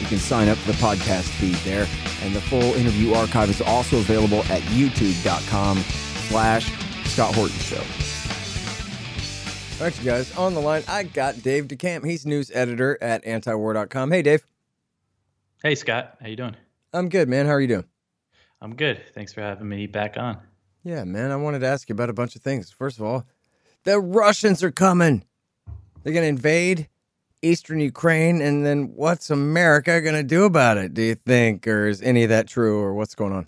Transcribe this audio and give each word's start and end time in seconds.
You 0.00 0.06
can 0.06 0.18
sign 0.18 0.48
up 0.48 0.58
for 0.58 0.72
the 0.72 0.78
podcast 0.78 1.28
feed 1.38 1.56
there, 1.56 1.86
and 2.22 2.34
the 2.34 2.40
full 2.40 2.74
interview 2.74 3.14
archive 3.14 3.50
is 3.50 3.60
also 3.60 3.98
available 3.98 4.40
at 4.44 4.62
youtube.com 4.62 5.78
slash 6.28 6.70
Scott 7.06 7.34
Horton 7.34 7.58
Show. 7.58 7.82
All 9.78 9.84
right, 9.84 9.98
you 9.98 10.04
guys, 10.04 10.36
on 10.36 10.54
the 10.54 10.60
line, 10.60 10.82
I 10.88 11.04
got 11.04 11.42
Dave 11.42 11.68
DeCamp. 11.68 12.04
He's 12.04 12.26
news 12.26 12.50
editor 12.52 12.98
at 13.00 13.24
antiwar.com. 13.24 14.10
Hey, 14.10 14.22
Dave. 14.22 14.44
Hey, 15.62 15.74
Scott. 15.74 16.16
How 16.20 16.28
you 16.28 16.36
doing? 16.36 16.56
I'm 16.92 17.08
good, 17.08 17.28
man. 17.28 17.46
How 17.46 17.52
are 17.52 17.60
you 17.60 17.68
doing? 17.68 17.84
I'm 18.60 18.74
good. 18.74 19.00
Thanks 19.14 19.32
for 19.32 19.40
having 19.40 19.68
me 19.68 19.86
back 19.86 20.16
on. 20.16 20.38
Yeah, 20.82 21.04
man. 21.04 21.30
I 21.30 21.36
wanted 21.36 21.60
to 21.60 21.66
ask 21.66 21.88
you 21.88 21.92
about 21.92 22.10
a 22.10 22.14
bunch 22.14 22.34
of 22.34 22.42
things. 22.42 22.70
First 22.72 22.98
of 22.98 23.04
all, 23.04 23.26
the 23.84 24.00
Russians 24.00 24.62
are 24.64 24.70
coming. 24.72 25.24
They're 26.02 26.12
going 26.12 26.24
to 26.24 26.28
invade 26.28 26.88
eastern 27.42 27.80
Ukraine, 27.80 28.40
and 28.40 28.64
then 28.64 28.92
what's 28.94 29.30
America 29.30 30.00
going 30.00 30.14
to 30.14 30.22
do 30.22 30.44
about 30.44 30.78
it, 30.78 30.94
do 30.94 31.02
you 31.02 31.14
think? 31.14 31.66
Or 31.66 31.88
is 31.88 32.02
any 32.02 32.24
of 32.24 32.30
that 32.30 32.48
true, 32.48 32.80
or 32.80 32.94
what's 32.94 33.14
going 33.14 33.32
on? 33.32 33.46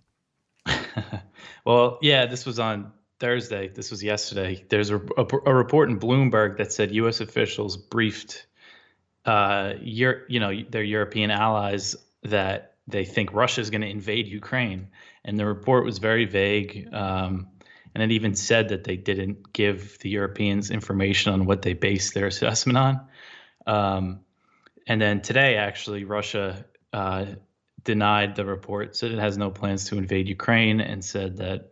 well, 1.64 1.98
yeah, 2.02 2.26
this 2.26 2.46
was 2.46 2.58
on 2.58 2.92
Thursday. 3.18 3.68
This 3.68 3.90
was 3.90 4.02
yesterday. 4.02 4.64
There's 4.68 4.90
a, 4.90 4.96
a, 4.96 5.26
a 5.46 5.54
report 5.54 5.90
in 5.90 5.98
Bloomberg 5.98 6.58
that 6.58 6.72
said 6.72 6.92
U.S. 6.92 7.20
officials 7.20 7.76
briefed, 7.76 8.46
uh, 9.24 9.74
you 9.80 10.40
know, 10.40 10.52
their 10.68 10.82
European 10.82 11.30
allies 11.30 11.96
that 12.22 12.74
they 12.86 13.04
think 13.04 13.32
Russia 13.32 13.60
is 13.60 13.70
going 13.70 13.82
to 13.82 13.88
invade 13.88 14.26
Ukraine, 14.26 14.88
and 15.24 15.38
the 15.38 15.46
report 15.46 15.84
was 15.84 15.98
very 15.98 16.24
vague. 16.24 16.88
Um, 16.92 17.48
and 17.94 18.02
it 18.02 18.12
even 18.12 18.34
said 18.36 18.68
that 18.68 18.84
they 18.84 18.96
didn't 18.96 19.52
give 19.52 19.98
the 19.98 20.10
Europeans 20.10 20.70
information 20.70 21.32
on 21.32 21.44
what 21.44 21.62
they 21.62 21.72
based 21.72 22.14
their 22.14 22.26
assessment 22.26 22.78
on. 22.78 23.00
Um, 23.70 24.20
and 24.86 25.00
then 25.00 25.20
today, 25.20 25.56
actually, 25.56 26.02
Russia 26.04 26.64
uh, 26.92 27.26
denied 27.84 28.34
the 28.34 28.44
report, 28.44 28.96
said 28.96 29.12
it 29.12 29.20
has 29.20 29.38
no 29.38 29.50
plans 29.50 29.84
to 29.86 29.98
invade 29.98 30.28
Ukraine, 30.28 30.80
and 30.80 31.04
said 31.04 31.36
that, 31.36 31.70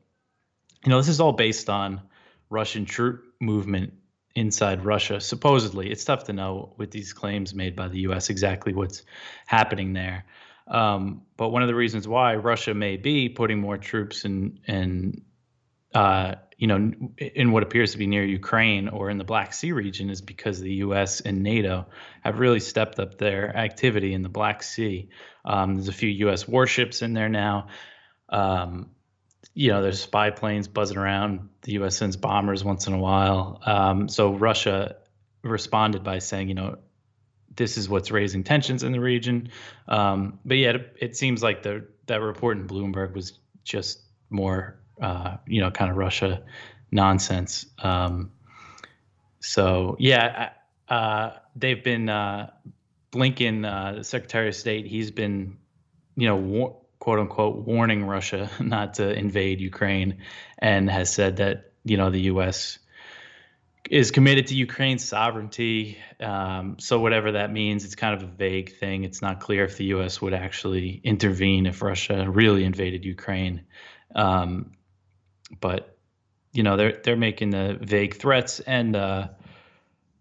you 0.84 0.90
know, 0.90 0.98
this 0.98 1.08
is 1.08 1.20
all 1.20 1.32
based 1.32 1.68
on 1.68 2.02
Russian 2.50 2.84
troop 2.84 3.24
movement 3.40 3.94
inside 4.36 4.84
Russia. 4.84 5.20
Supposedly, 5.20 5.90
it's 5.90 6.04
tough 6.04 6.24
to 6.24 6.32
know 6.32 6.72
with 6.76 6.92
these 6.92 7.12
claims 7.12 7.52
made 7.52 7.74
by 7.74 7.88
the 7.88 8.00
U.S. 8.00 8.30
exactly 8.30 8.72
what's 8.72 9.02
happening 9.46 9.92
there. 9.92 10.24
Um, 10.68 11.22
but 11.36 11.48
one 11.48 11.62
of 11.62 11.68
the 11.68 11.74
reasons 11.74 12.06
why 12.06 12.36
Russia 12.36 12.74
may 12.74 12.96
be 12.96 13.28
putting 13.28 13.58
more 13.58 13.76
troops 13.76 14.24
and 14.24 14.60
in 14.68 15.24
uh, 15.92 16.36
you 16.58 16.66
know, 16.66 16.92
in 17.18 17.52
what 17.52 17.62
appears 17.62 17.92
to 17.92 17.98
be 17.98 18.08
near 18.08 18.24
Ukraine 18.24 18.88
or 18.88 19.10
in 19.10 19.18
the 19.18 19.24
Black 19.24 19.54
Sea 19.54 19.70
region 19.70 20.10
is 20.10 20.20
because 20.20 20.60
the 20.60 20.74
U.S. 20.74 21.20
and 21.20 21.44
NATO 21.44 21.86
have 22.22 22.40
really 22.40 22.58
stepped 22.58 22.98
up 22.98 23.16
their 23.16 23.56
activity 23.56 24.12
in 24.12 24.22
the 24.22 24.28
Black 24.28 24.64
Sea. 24.64 25.08
Um, 25.44 25.76
there's 25.76 25.88
a 25.88 25.92
few 25.92 26.08
U.S. 26.26 26.48
warships 26.48 27.00
in 27.00 27.14
there 27.14 27.28
now. 27.28 27.68
Um, 28.28 28.90
you 29.54 29.70
know, 29.70 29.82
there's 29.82 30.02
spy 30.02 30.30
planes 30.30 30.66
buzzing 30.66 30.98
around. 30.98 31.48
The 31.62 31.74
U.S. 31.74 31.96
sends 31.96 32.16
bombers 32.16 32.64
once 32.64 32.88
in 32.88 32.92
a 32.92 32.98
while. 32.98 33.60
Um, 33.64 34.08
so 34.08 34.34
Russia 34.34 34.96
responded 35.42 36.02
by 36.02 36.18
saying, 36.18 36.48
you 36.48 36.54
know, 36.54 36.78
this 37.54 37.78
is 37.78 37.88
what's 37.88 38.10
raising 38.10 38.42
tensions 38.42 38.82
in 38.82 38.90
the 38.90 39.00
region. 39.00 39.50
Um, 39.86 40.40
but 40.44 40.56
yet, 40.56 40.74
it, 40.74 40.96
it 41.00 41.16
seems 41.16 41.40
like 41.40 41.62
the 41.62 41.86
that 42.06 42.20
report 42.20 42.56
in 42.56 42.66
Bloomberg 42.66 43.14
was 43.14 43.38
just 43.62 44.00
more 44.28 44.80
uh, 45.00 45.36
you 45.46 45.60
know, 45.60 45.70
kind 45.70 45.90
of 45.90 45.96
Russia 45.96 46.42
nonsense. 46.90 47.66
Um, 47.82 48.32
so 49.40 49.96
yeah, 49.98 50.50
uh, 50.88 51.30
they've 51.56 51.82
been 51.82 52.08
uh, 52.08 52.50
Blinken, 53.12 53.64
uh, 53.64 53.98
the 53.98 54.04
Secretary 54.04 54.48
of 54.48 54.54
State. 54.54 54.86
He's 54.86 55.10
been, 55.10 55.58
you 56.16 56.28
know, 56.28 56.36
war- 56.36 56.76
quote 56.98 57.18
unquote, 57.18 57.66
warning 57.66 58.04
Russia 58.04 58.50
not 58.60 58.94
to 58.94 59.12
invade 59.12 59.60
Ukraine, 59.60 60.18
and 60.58 60.90
has 60.90 61.12
said 61.12 61.36
that 61.36 61.72
you 61.84 61.96
know 61.96 62.10
the 62.10 62.22
U.S. 62.22 62.78
is 63.88 64.10
committed 64.10 64.48
to 64.48 64.54
Ukraine's 64.54 65.04
sovereignty. 65.04 65.98
Um, 66.20 66.76
so 66.78 67.00
whatever 67.00 67.32
that 67.32 67.52
means, 67.52 67.84
it's 67.84 67.94
kind 67.94 68.14
of 68.14 68.22
a 68.22 68.32
vague 68.32 68.76
thing. 68.76 69.04
It's 69.04 69.22
not 69.22 69.40
clear 69.40 69.64
if 69.64 69.76
the 69.76 69.86
U.S. 69.86 70.20
would 70.20 70.34
actually 70.34 71.00
intervene 71.04 71.66
if 71.66 71.80
Russia 71.80 72.28
really 72.28 72.64
invaded 72.64 73.04
Ukraine. 73.04 73.64
Um, 74.14 74.72
but 75.60 75.96
you 76.52 76.62
know 76.62 76.76
they're 76.76 77.00
they're 77.04 77.16
making 77.16 77.50
the 77.50 77.78
vague 77.80 78.16
threats 78.16 78.60
and 78.60 78.96
uh, 78.96 79.28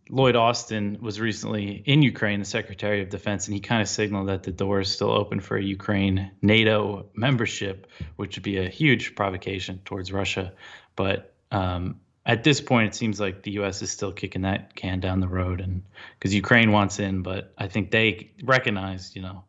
Lloyd 0.10 0.36
Austin 0.36 1.00
was 1.02 1.20
recently 1.20 1.84
in 1.86 2.02
Ukraine, 2.02 2.40
the 2.40 2.46
Secretary 2.46 3.02
of 3.02 3.10
Defense, 3.10 3.48
and 3.48 3.56
he 3.56 3.60
kind 3.60 3.82
of 3.82 3.90
signaled 3.90 4.30
that 4.30 4.44
the 4.44 4.52
door 4.52 4.80
is 4.80 4.90
still 4.90 5.12
open 5.12 5.40
for 5.40 5.58
Ukraine 5.58 6.32
NATO 6.42 7.08
membership, 7.14 7.88
which 8.16 8.38
would 8.38 8.44
be 8.44 8.58
a 8.58 8.70
huge 8.70 9.16
provocation 9.16 9.82
towards 9.84 10.12
Russia. 10.12 10.54
But 10.96 11.34
um, 11.52 12.00
at 12.26 12.44
this 12.44 12.62
point, 12.62 12.90
it 12.90 12.96
seems 12.96 13.20
like 13.20 13.44
the 13.44 13.52
U.S. 13.52 13.82
is 13.82 13.92
still 13.92 14.12
kicking 14.12 14.44
that 14.44 14.76
can 14.76 15.00
down 15.00 15.20
the 15.20 15.28
road, 15.28 15.62
and 15.62 15.84
because 16.18 16.34
Ukraine 16.34 16.72
wants 16.72 17.00
in, 17.00 17.22
but 17.22 17.54
I 17.58 17.68
think 17.68 17.92
they 17.92 18.32
recognize, 18.44 19.16
you 19.16 19.22
know, 19.22 19.44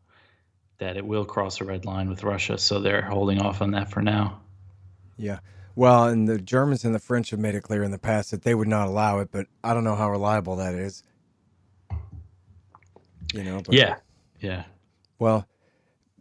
that 0.78 0.96
it 0.96 1.06
will 1.06 1.24
cross 1.24 1.60
a 1.60 1.64
red 1.64 1.84
line 1.84 2.08
with 2.08 2.22
Russia, 2.22 2.58
so 2.58 2.80
they're 2.80 3.02
holding 3.02 3.40
off 3.40 3.62
on 3.62 3.72
that 3.72 3.90
for 3.90 4.02
now. 4.02 4.40
Yeah. 5.16 5.40
Well, 5.78 6.06
and 6.06 6.26
the 6.26 6.40
Germans 6.40 6.84
and 6.84 6.92
the 6.92 6.98
French 6.98 7.30
have 7.30 7.38
made 7.38 7.54
it 7.54 7.60
clear 7.60 7.84
in 7.84 7.92
the 7.92 8.00
past 8.00 8.32
that 8.32 8.42
they 8.42 8.52
would 8.52 8.66
not 8.66 8.88
allow 8.88 9.20
it, 9.20 9.28
but 9.30 9.46
I 9.62 9.74
don't 9.74 9.84
know 9.84 9.94
how 9.94 10.10
reliable 10.10 10.56
that 10.56 10.74
is. 10.74 11.04
You 13.32 13.44
know. 13.44 13.62
But, 13.64 13.72
yeah. 13.76 13.98
Yeah. 14.40 14.64
Well, 15.20 15.46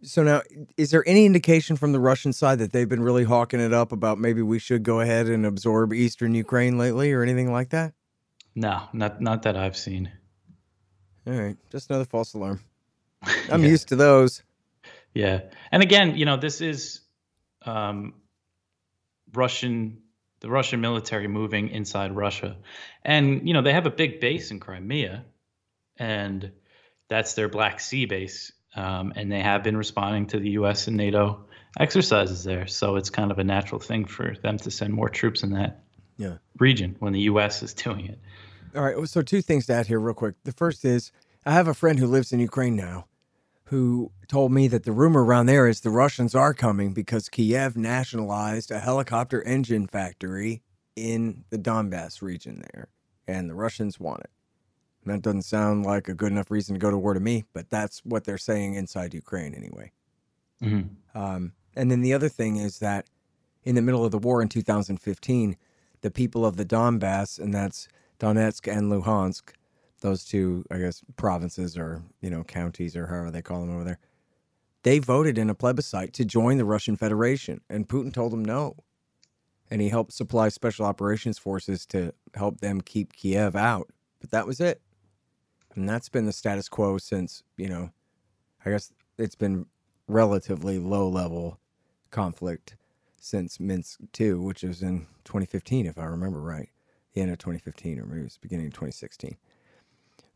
so 0.04 0.22
now, 0.22 0.44
is 0.78 0.92
there 0.92 1.04
any 1.08 1.26
indication 1.26 1.76
from 1.76 1.92
the 1.92 2.00
Russian 2.00 2.34
side 2.34 2.60
that 2.60 2.72
they've 2.72 2.88
been 2.88 3.02
really 3.02 3.24
hawking 3.24 3.60
it 3.60 3.74
up 3.74 3.92
about 3.92 4.20
maybe 4.20 4.44
we 4.44 4.60
should 4.60 4.84
go 4.84 5.00
ahead 5.00 5.26
and 5.26 5.44
absorb 5.44 5.92
eastern 5.92 6.36
Ukraine 6.36 6.78
lately, 6.78 7.12
or 7.12 7.24
anything 7.24 7.52
like 7.52 7.70
that? 7.70 7.94
No, 8.54 8.84
not 8.94 9.22
not 9.22 9.42
that 9.42 9.58
I've 9.58 9.76
seen. 9.76 10.12
All 11.26 11.34
right, 11.34 11.58
just 11.72 11.90
another 11.90 12.06
false 12.06 12.36
alarm. 12.36 12.60
I'm 13.52 13.64
yeah. 13.64 13.70
used 13.70 13.88
to 13.88 13.96
those. 13.96 14.44
Yeah, 15.16 15.40
and 15.72 15.82
again, 15.82 16.16
you 16.16 16.26
know, 16.26 16.38
this 16.38 16.62
is 16.62 17.02
um, 17.64 18.14
Russian 19.38 20.02
the 20.40 20.50
Russian 20.50 20.82
military 20.82 21.28
moving 21.28 21.70
inside 21.70 22.16
Russia. 22.16 22.58
And 23.04 23.48
you 23.48 23.54
know, 23.54 23.62
they 23.62 23.74
have 23.74 23.86
a 23.86 23.92
big 23.92 24.20
base 24.20 24.52
in 24.52 24.60
Crimea 24.60 25.26
and 25.98 26.52
that's 27.08 27.34
their 27.34 27.50
Black 27.50 27.80
Sea 27.80 28.06
base. 28.06 28.52
Um, 28.76 29.14
and 29.16 29.32
they 29.32 29.42
have 29.42 29.64
been 29.64 29.76
responding 29.76 30.28
to 30.28 30.40
the 30.40 30.52
US 30.52 30.88
and 30.88 30.98
NATO 30.98 31.46
exercises 31.80 32.44
there. 32.44 32.68
So 32.68 32.98
it's 32.98 33.10
kind 33.10 33.32
of 33.32 33.40
a 33.40 33.44
natural 33.44 33.80
thing 33.80 34.06
for 34.06 34.36
them 34.44 34.58
to 34.60 34.72
send 34.72 34.94
more 34.94 35.10
troops 35.10 35.42
in 35.42 35.54
that 35.54 35.84
yeah. 36.18 36.38
region 36.60 36.96
when 37.00 37.14
the 37.14 37.22
US 37.22 37.64
is 37.64 37.74
doing 37.74 38.06
it. 38.06 38.20
All 38.76 38.84
right. 38.84 39.08
So 39.08 39.22
two 39.22 39.42
things 39.42 39.66
to 39.68 39.74
add 39.74 39.88
here 39.88 40.00
real 40.00 40.14
quick. 40.14 40.36
The 40.44 40.52
first 40.52 40.86
is 40.86 41.12
I 41.46 41.54
have 41.54 41.68
a 41.68 41.74
friend 41.74 41.98
who 41.98 42.06
lives 42.06 42.32
in 42.32 42.40
Ukraine 42.40 42.76
now 42.76 43.08
who 43.68 44.12
told 44.30 44.52
me 44.52 44.68
that 44.70 44.84
the 44.84 44.94
rumor 44.94 45.26
around 45.26 45.46
there 45.46 45.68
is 45.68 45.82
the 45.82 45.90
Russians 45.90 46.34
are 46.34 46.54
coming 46.54 46.94
because 46.94 47.28
Kiev 47.28 47.76
nationalized 47.76 48.72
a 48.72 48.80
helicopter 48.80 49.42
engine 49.42 49.88
factory 49.88 50.62
in 50.96 51.44
the 51.50 51.58
Donbass 51.58 52.22
region 52.22 52.64
there, 52.72 52.88
and 53.28 53.50
the 53.50 53.54
Russians 53.54 54.00
want 54.00 54.22
it. 54.22 54.30
That 55.06 55.22
doesn't 55.22 55.44
sound 55.44 55.86
like 55.86 56.08
a 56.08 56.14
good 56.14 56.32
enough 56.32 56.50
reason 56.50 56.76
to 56.76 56.80
go 56.80 56.92
to 56.92 56.98
war 56.98 57.14
to 57.14 57.20
me, 57.20 57.44
but 57.54 57.70
that's 57.70 58.00
what 58.06 58.24
they're 58.24 58.38
saying 58.38 58.76
inside 58.76 59.14
Ukraine 59.14 59.54
anyway. 59.54 59.92
Mm-hmm. 60.64 61.18
Um, 61.18 61.54
and 61.76 61.92
then 61.92 62.02
the 62.02 62.14
other 62.14 62.30
thing 62.30 62.58
is 62.58 62.80
that 62.80 63.06
in 63.64 63.76
the 63.76 63.82
middle 63.82 64.06
of 64.06 64.12
the 64.12 64.18
war 64.18 64.42
in 64.42 64.48
2015, 64.48 65.58
the 66.02 66.12
people 66.12 66.46
of 66.46 66.56
the 66.56 66.66
Donbass, 66.66 67.38
and 67.38 67.54
that's 67.54 67.90
Donetsk 68.20 68.72
and 68.72 68.92
Luhansk, 68.92 69.52
those 70.02 70.26
two, 70.26 70.66
I 70.72 70.78
guess, 70.78 71.02
provinces 71.16 71.78
or, 71.78 72.04
you 72.22 72.30
know, 72.30 72.44
counties 72.44 72.96
or 72.96 73.08
however 73.08 73.32
they 73.32 73.42
call 73.42 73.62
them 73.62 73.74
over 73.74 73.84
there, 73.84 74.00
they 74.84 75.00
voted 75.00 75.38
in 75.38 75.50
a 75.50 75.56
plebiscite 75.56 76.14
to 76.14 76.26
join 76.26 76.58
the 76.58 76.66
Russian 76.66 76.96
Federation. 76.96 77.62
And 77.70 77.88
Putin 77.88 78.14
told 78.14 78.32
them 78.32 78.46
no. 78.46 78.78
And 79.70 79.82
he 79.82 79.90
helped 79.90 80.14
supply 80.14 80.50
special 80.50 80.86
operations 80.86 81.38
forces 81.38 81.86
to 81.88 82.14
help 82.36 82.62
them 82.62 82.80
keep 82.80 83.14
Kiev 83.14 83.56
out. 83.56 83.90
But 84.22 84.32
that 84.32 84.48
was 84.48 84.62
it. 84.62 84.82
And 85.76 85.88
that's 85.88 86.10
been 86.10 86.26
the 86.26 86.32
status 86.32 86.70
quo 86.70 86.98
since, 86.98 87.44
you 87.58 87.68
know, 87.68 87.92
I 88.66 88.72
guess 88.72 88.92
it's 89.18 89.36
been 89.36 89.66
relatively 90.08 90.80
low 90.80 91.10
level 91.10 91.60
conflict 92.12 92.78
since 93.20 93.60
Minsk 93.60 94.00
2, 94.14 94.42
which 94.42 94.64
was 94.64 94.82
in 94.82 95.08
2015, 95.26 95.86
if 95.86 95.98
I 95.98 96.06
remember 96.06 96.42
right. 96.42 96.70
The 97.14 97.22
end 97.22 97.32
of 97.32 97.40
2015, 97.40 98.00
or 98.00 98.06
maybe 98.06 98.22
it 98.22 98.24
was 98.24 98.38
beginning 98.38 98.68
of 98.68 98.74
2016. 98.74 99.38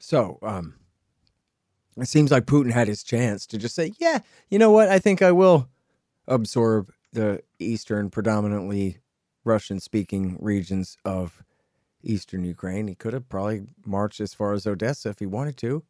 So, 0.03 0.39
um, 0.41 0.73
it 1.95 2.07
seems 2.07 2.31
like 2.31 2.45
Putin 2.47 2.71
had 2.71 2.87
his 2.87 3.03
chance 3.03 3.45
to 3.45 3.57
just 3.59 3.75
say, 3.75 3.91
yeah, 3.99 4.19
you 4.49 4.57
know 4.57 4.71
what? 4.71 4.89
I 4.89 4.97
think 4.97 5.21
I 5.21 5.31
will 5.31 5.69
absorb 6.27 6.91
the 7.13 7.43
eastern, 7.59 8.09
predominantly 8.09 8.97
Russian 9.43 9.79
speaking 9.79 10.37
regions 10.41 10.97
of 11.05 11.43
eastern 12.01 12.43
Ukraine. 12.43 12.87
He 12.87 12.95
could 12.95 13.13
have 13.13 13.29
probably 13.29 13.67
marched 13.85 14.19
as 14.19 14.33
far 14.33 14.53
as 14.53 14.65
Odessa 14.65 15.09
if 15.09 15.19
he 15.19 15.27
wanted 15.27 15.55
to. 15.57 15.83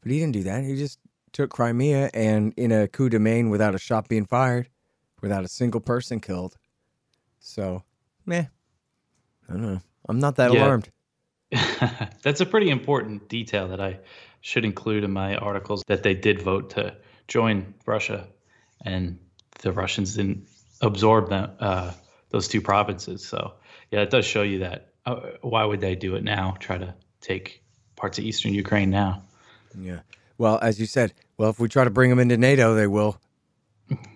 But 0.00 0.10
he 0.10 0.18
didn't 0.18 0.32
do 0.32 0.42
that. 0.42 0.64
He 0.64 0.74
just 0.74 0.98
took 1.32 1.50
Crimea 1.50 2.10
and 2.12 2.52
in 2.56 2.72
a 2.72 2.88
coup 2.88 3.08
de 3.08 3.20
main 3.20 3.50
without 3.50 3.76
a 3.76 3.78
shot 3.78 4.08
being 4.08 4.26
fired, 4.26 4.68
without 5.20 5.44
a 5.44 5.48
single 5.48 5.80
person 5.80 6.18
killed. 6.18 6.56
So, 7.38 7.84
meh. 8.26 8.46
I 9.48 9.52
don't 9.52 9.62
know. 9.62 9.80
I'm 10.08 10.18
not 10.18 10.34
that 10.36 10.52
Yeah. 10.52 10.64
alarmed. 10.64 10.90
That's 12.22 12.40
a 12.40 12.46
pretty 12.46 12.70
important 12.70 13.28
detail 13.28 13.68
that 13.68 13.80
I 13.80 13.98
should 14.40 14.64
include 14.64 15.04
in 15.04 15.10
my 15.10 15.36
articles 15.36 15.82
that 15.88 16.02
they 16.02 16.14
did 16.14 16.42
vote 16.42 16.70
to 16.70 16.96
join 17.28 17.74
Russia, 17.86 18.26
and 18.84 19.18
the 19.60 19.72
Russians 19.72 20.14
didn't 20.14 20.48
absorb 20.80 21.28
them, 21.28 21.50
uh, 21.60 21.92
those 22.30 22.48
two 22.48 22.60
provinces. 22.60 23.26
So, 23.26 23.54
yeah, 23.90 24.00
it 24.00 24.10
does 24.10 24.24
show 24.24 24.42
you 24.42 24.60
that. 24.60 24.88
Uh, 25.04 25.20
why 25.42 25.64
would 25.64 25.80
they 25.80 25.94
do 25.94 26.14
it 26.16 26.24
now? 26.24 26.56
Try 26.60 26.78
to 26.78 26.94
take 27.20 27.62
parts 27.96 28.18
of 28.18 28.24
eastern 28.24 28.54
Ukraine 28.54 28.90
now? 28.90 29.22
Yeah. 29.78 30.00
Well, 30.38 30.58
as 30.62 30.80
you 30.80 30.86
said, 30.86 31.12
well, 31.36 31.50
if 31.50 31.58
we 31.60 31.68
try 31.68 31.84
to 31.84 31.90
bring 31.90 32.10
them 32.10 32.18
into 32.18 32.36
NATO, 32.36 32.74
they 32.74 32.86
will. 32.86 33.20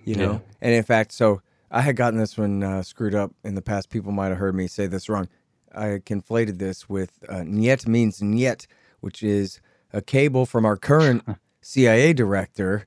You 0.04 0.14
know, 0.14 0.32
Yeah. 0.32 0.38
and 0.62 0.74
in 0.74 0.82
fact, 0.84 1.12
so 1.12 1.42
I 1.70 1.80
had 1.80 1.96
gotten 1.96 2.18
this 2.18 2.38
one 2.38 2.62
uh, 2.62 2.82
screwed 2.82 3.14
up 3.14 3.32
in 3.42 3.56
the 3.56 3.62
past. 3.62 3.90
People 3.90 4.12
might 4.12 4.28
have 4.28 4.38
heard 4.38 4.54
me 4.54 4.68
say 4.68 4.86
this 4.86 5.08
wrong. 5.08 5.28
I 5.76 5.98
conflated 5.98 6.58
this 6.58 6.88
with 6.88 7.18
uh, 7.28 7.42
"nyet" 7.42 7.86
means 7.86 8.20
"nyet," 8.20 8.66
which 9.00 9.22
is 9.22 9.60
a 9.92 10.00
cable 10.00 10.46
from 10.46 10.64
our 10.64 10.76
current 10.76 11.24
CIA 11.60 12.12
director, 12.12 12.86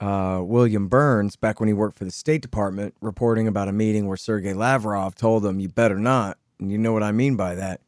uh, 0.00 0.40
William 0.42 0.88
Burns, 0.88 1.36
back 1.36 1.60
when 1.60 1.68
he 1.68 1.72
worked 1.72 1.98
for 1.98 2.04
the 2.04 2.10
State 2.10 2.42
Department, 2.42 2.94
reporting 3.00 3.48
about 3.48 3.68
a 3.68 3.72
meeting 3.72 4.06
where 4.06 4.16
Sergei 4.16 4.54
Lavrov 4.54 5.14
told 5.14 5.44
him, 5.44 5.60
"You 5.60 5.68
better 5.68 5.98
not." 5.98 6.38
And 6.58 6.70
you 6.70 6.78
know 6.78 6.92
what 6.92 7.02
I 7.02 7.12
mean 7.12 7.36
by 7.36 7.54
that 7.54 7.80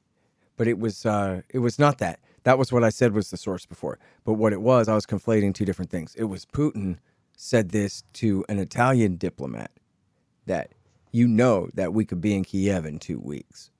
but 0.58 0.68
it 0.68 0.78
was 0.78 1.06
uh, 1.06 1.40
it 1.48 1.60
was 1.60 1.78
not 1.78 1.98
that. 1.98 2.20
That 2.42 2.58
was 2.58 2.70
what 2.70 2.84
I 2.84 2.90
said 2.90 3.14
was 3.14 3.30
the 3.30 3.36
source 3.38 3.64
before. 3.64 3.98
But 4.24 4.34
what 4.34 4.52
it 4.52 4.60
was, 4.60 4.88
I 4.88 4.94
was 4.94 5.06
conflating 5.06 5.54
two 5.54 5.64
different 5.64 5.90
things. 5.90 6.14
It 6.16 6.24
was 6.24 6.44
Putin 6.44 6.98
said 7.36 7.70
this 7.70 8.02
to 8.14 8.44
an 8.48 8.58
Italian 8.58 9.16
diplomat 9.16 9.70
that 10.46 10.72
you 11.12 11.26
know 11.26 11.68
that 11.74 11.94
we 11.94 12.04
could 12.04 12.20
be 12.20 12.34
in 12.34 12.44
Kiev 12.44 12.84
in 12.84 12.98
two 12.98 13.18
weeks. 13.18 13.70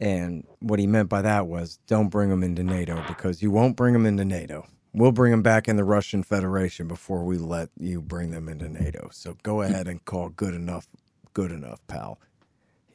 And 0.00 0.46
what 0.60 0.78
he 0.78 0.86
meant 0.86 1.08
by 1.10 1.22
that 1.22 1.46
was 1.46 1.78
don't 1.86 2.08
bring 2.08 2.30
them 2.30 2.42
into 2.42 2.64
NATO 2.64 3.04
because 3.06 3.42
you 3.42 3.50
won't 3.50 3.76
bring 3.76 3.92
them 3.92 4.06
into 4.06 4.24
NATO. 4.24 4.66
We'll 4.92 5.12
bring 5.12 5.30
them 5.30 5.42
back 5.42 5.68
in 5.68 5.76
the 5.76 5.84
Russian 5.84 6.22
Federation 6.22 6.88
before 6.88 7.22
we 7.22 7.36
let 7.36 7.68
you 7.78 8.00
bring 8.00 8.30
them 8.30 8.48
into 8.48 8.68
NATO. 8.68 9.08
So 9.12 9.36
go 9.42 9.62
ahead 9.62 9.86
and 9.86 10.04
call 10.04 10.30
good 10.30 10.54
enough 10.54 10.88
good 11.32 11.52
enough, 11.52 11.80
pal. 11.86 12.18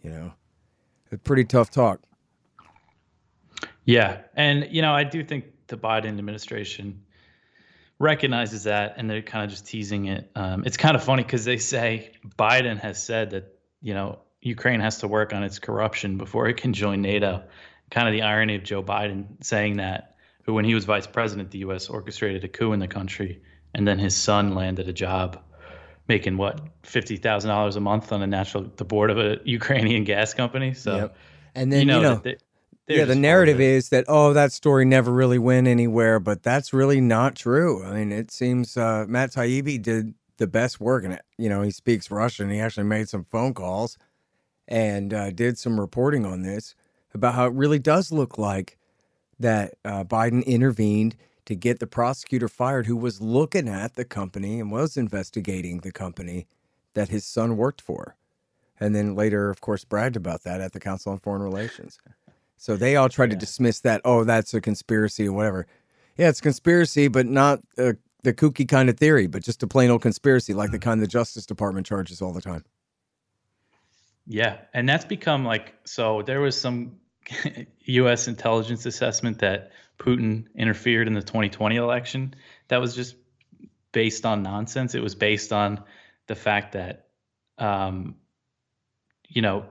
You 0.04 0.10
know, 0.12 0.34
it's 1.12 1.24
pretty 1.24 1.46
tough 1.46 1.72
talk. 1.72 2.02
Yeah, 3.86 4.22
and 4.36 4.68
you 4.72 4.82
know, 4.82 4.94
I 4.94 5.04
do 5.04 5.24
think 5.24 5.46
the 5.68 5.78
Biden 5.78 6.08
administration 6.18 7.04
recognizes 8.00 8.64
that, 8.64 8.96
and 8.98 9.10
they're 9.10 9.22
kind 9.22 9.46
of 9.46 9.52
just 9.52 9.68
teasing 9.68 10.06
it. 10.06 10.30
Um, 10.36 10.64
it's 10.66 10.78
kind 10.78 10.96
of 10.96 11.04
funny 11.04 11.24
because 11.24 11.46
they 11.46 11.58
say 11.58 12.12
Biden 12.38 12.78
has 12.80 13.02
said 13.02 13.32
that 13.32 13.58
you 13.82 13.94
know 13.94 14.20
Ukraine 14.46 14.80
has 14.80 15.00
to 15.00 15.08
work 15.08 15.34
on 15.34 15.44
its 15.44 15.58
corruption 15.58 16.18
before 16.18 16.48
it 16.48 16.58
can 16.58 16.72
join 16.72 17.02
NATO. 17.02 17.44
Kind 17.90 18.08
of 18.08 18.14
the 18.14 18.22
irony 18.22 18.56
of 18.56 18.64
Joe 18.64 18.84
Biden 18.84 19.44
saying 19.44 19.78
that, 19.78 20.18
who 20.44 20.54
when 20.54 20.66
he 20.66 20.76
was 20.76 20.86
vice 20.86 21.08
president, 21.08 21.50
the 21.50 21.60
U.S. 21.60 21.90
orchestrated 21.90 22.44
a 22.44 22.48
coup 22.48 22.72
in 22.72 22.80
the 22.80 22.88
country, 22.88 23.42
and 23.74 23.88
then 23.88 23.98
his 23.98 24.16
son 24.16 24.54
landed 24.54 24.88
a 24.88 24.94
job 24.94 25.42
making 26.08 26.38
what 26.38 26.62
fifty 26.84 27.18
thousand 27.18 27.50
dollars 27.50 27.76
a 27.76 27.80
month 27.80 28.12
on 28.12 28.22
a 28.22 28.28
natural 28.28 28.72
the 28.76 28.86
board 28.86 29.10
of 29.10 29.18
a 29.18 29.40
Ukrainian 29.46 30.04
gas 30.04 30.36
company. 30.36 30.76
So 30.76 30.96
Yep. 30.96 31.18
And 31.56 31.74
then 31.74 31.80
you 31.80 31.86
know, 31.86 31.96
you 31.96 32.04
know, 32.04 32.16
that 32.16 32.44
they, 32.86 32.98
yeah, 32.98 33.06
the 33.06 33.16
narrative 33.16 33.60
of 33.60 33.90
that 33.90 34.06
oh, 34.08 34.34
that 34.34 34.52
story 34.52 34.86
never 34.86 35.12
really 35.12 35.40
went 35.40 35.66
anywhere, 35.68 36.20
but 36.20 36.44
that's 36.44 36.72
really 36.72 37.02
not 37.02 37.36
true. 37.36 37.84
I 37.84 37.94
mean, 37.94 38.12
it 38.12 38.30
seems 38.30 38.78
uh, 38.78 39.06
Matt 39.08 39.32
Taibbi 39.32 39.82
did 39.82 40.14
the 40.38 40.46
best 40.46 40.80
work 40.80 41.04
in 41.04 41.14
it. 41.14 41.24
You 41.40 41.50
know, 41.50 41.64
he 41.64 41.72
speaks 41.72 42.12
Russian. 42.12 42.52
He 42.52 42.60
actually 42.60 42.84
made 42.84 43.10
some 43.10 43.24
phone 43.24 43.56
calls 43.56 43.98
and 44.68 45.14
uh, 45.14 45.32
did 45.32 45.58
some 45.58 45.80
reporting 45.80 46.26
on 46.26 46.42
this 46.42 46.76
about 47.14 47.36
how 47.36 47.46
it 47.46 47.54
really 47.54 47.80
does 47.80 48.12
look 48.12 48.38
like 48.38 48.78
that 49.40 49.76
uh, 49.84 50.04
Biden 50.04 50.46
intervened 50.46 51.16
to 51.46 51.56
get 51.56 51.80
the 51.80 51.88
prosecutor 51.88 52.48
fired 52.48 52.88
who 52.88 52.98
was 52.98 53.22
looking 53.22 53.68
at 53.68 53.96
the 53.96 54.06
company 54.06 54.60
and 54.60 54.72
was 54.72 54.98
investigating 54.98 55.80
the 55.80 55.92
company 55.92 56.48
that 56.94 57.10
his 57.10 57.26
son 57.26 57.58
worked 57.58 57.82
for. 57.82 58.16
And 58.80 58.96
then 58.96 59.16
later, 59.16 59.50
of 59.50 59.62
course, 59.62 59.86
bragged 59.86 60.16
about 60.16 60.44
that 60.44 60.60
at 60.60 60.74
the 60.74 60.80
Council 60.80 61.12
on 61.12 61.20
Foreign 61.20 61.42
Relations. 61.42 61.98
So 62.58 62.76
they 62.76 62.96
all 62.96 63.10
tried 63.10 63.30
to 63.30 63.36
dismiss 63.36 63.80
that. 63.82 64.02
Oh, 64.04 64.24
that's 64.24 64.54
a 64.54 64.62
conspiracy 64.62 65.28
or 65.28 65.34
whatever. 65.34 65.68
Yeah, 66.18 66.30
it's 66.30 66.42
conspiracy, 66.42 67.08
but 67.08 67.26
not 67.26 67.60
uh, 67.78 67.94
the 68.24 68.34
kooky 68.34 68.68
kind 68.68 68.90
of 68.90 68.98
theory, 68.98 69.28
but 69.28 69.44
just 69.44 69.64
a 69.64 69.68
plain 69.68 69.90
old 69.90 70.02
conspiracy, 70.02 70.54
like 70.54 70.72
the 70.72 70.80
kind 70.80 71.02
the 71.02 71.08
Justice 71.08 71.46
Department 71.46 71.86
charges 71.86 72.22
all 72.22 72.34
the 72.34 72.42
time. 72.42 72.64
Yeah, 74.28 74.58
and 74.74 74.90
that's 74.90 75.06
become 75.06 75.46
like 75.46 75.76
so. 75.86 76.22
There 76.22 76.42
was 76.42 76.60
some 76.60 76.98
U.S. 77.82 78.28
intelligence 78.28 78.86
assessment 78.86 79.40
that 79.40 79.72
Putin 80.00 80.48
interfered 80.56 81.08
in 81.08 81.14
the 81.14 81.22
2020 81.22 81.76
election. 81.76 82.36
That 82.68 82.82
was 82.82 82.96
just 82.96 83.16
based 83.92 84.26
on 84.26 84.44
nonsense. 84.44 84.96
It 84.96 85.04
was 85.04 85.16
based 85.16 85.54
on 85.54 85.84
the 86.28 86.36
fact 86.36 86.74
that, 86.74 87.08
um, 87.58 88.16
you 89.28 89.42
know, 89.42 89.66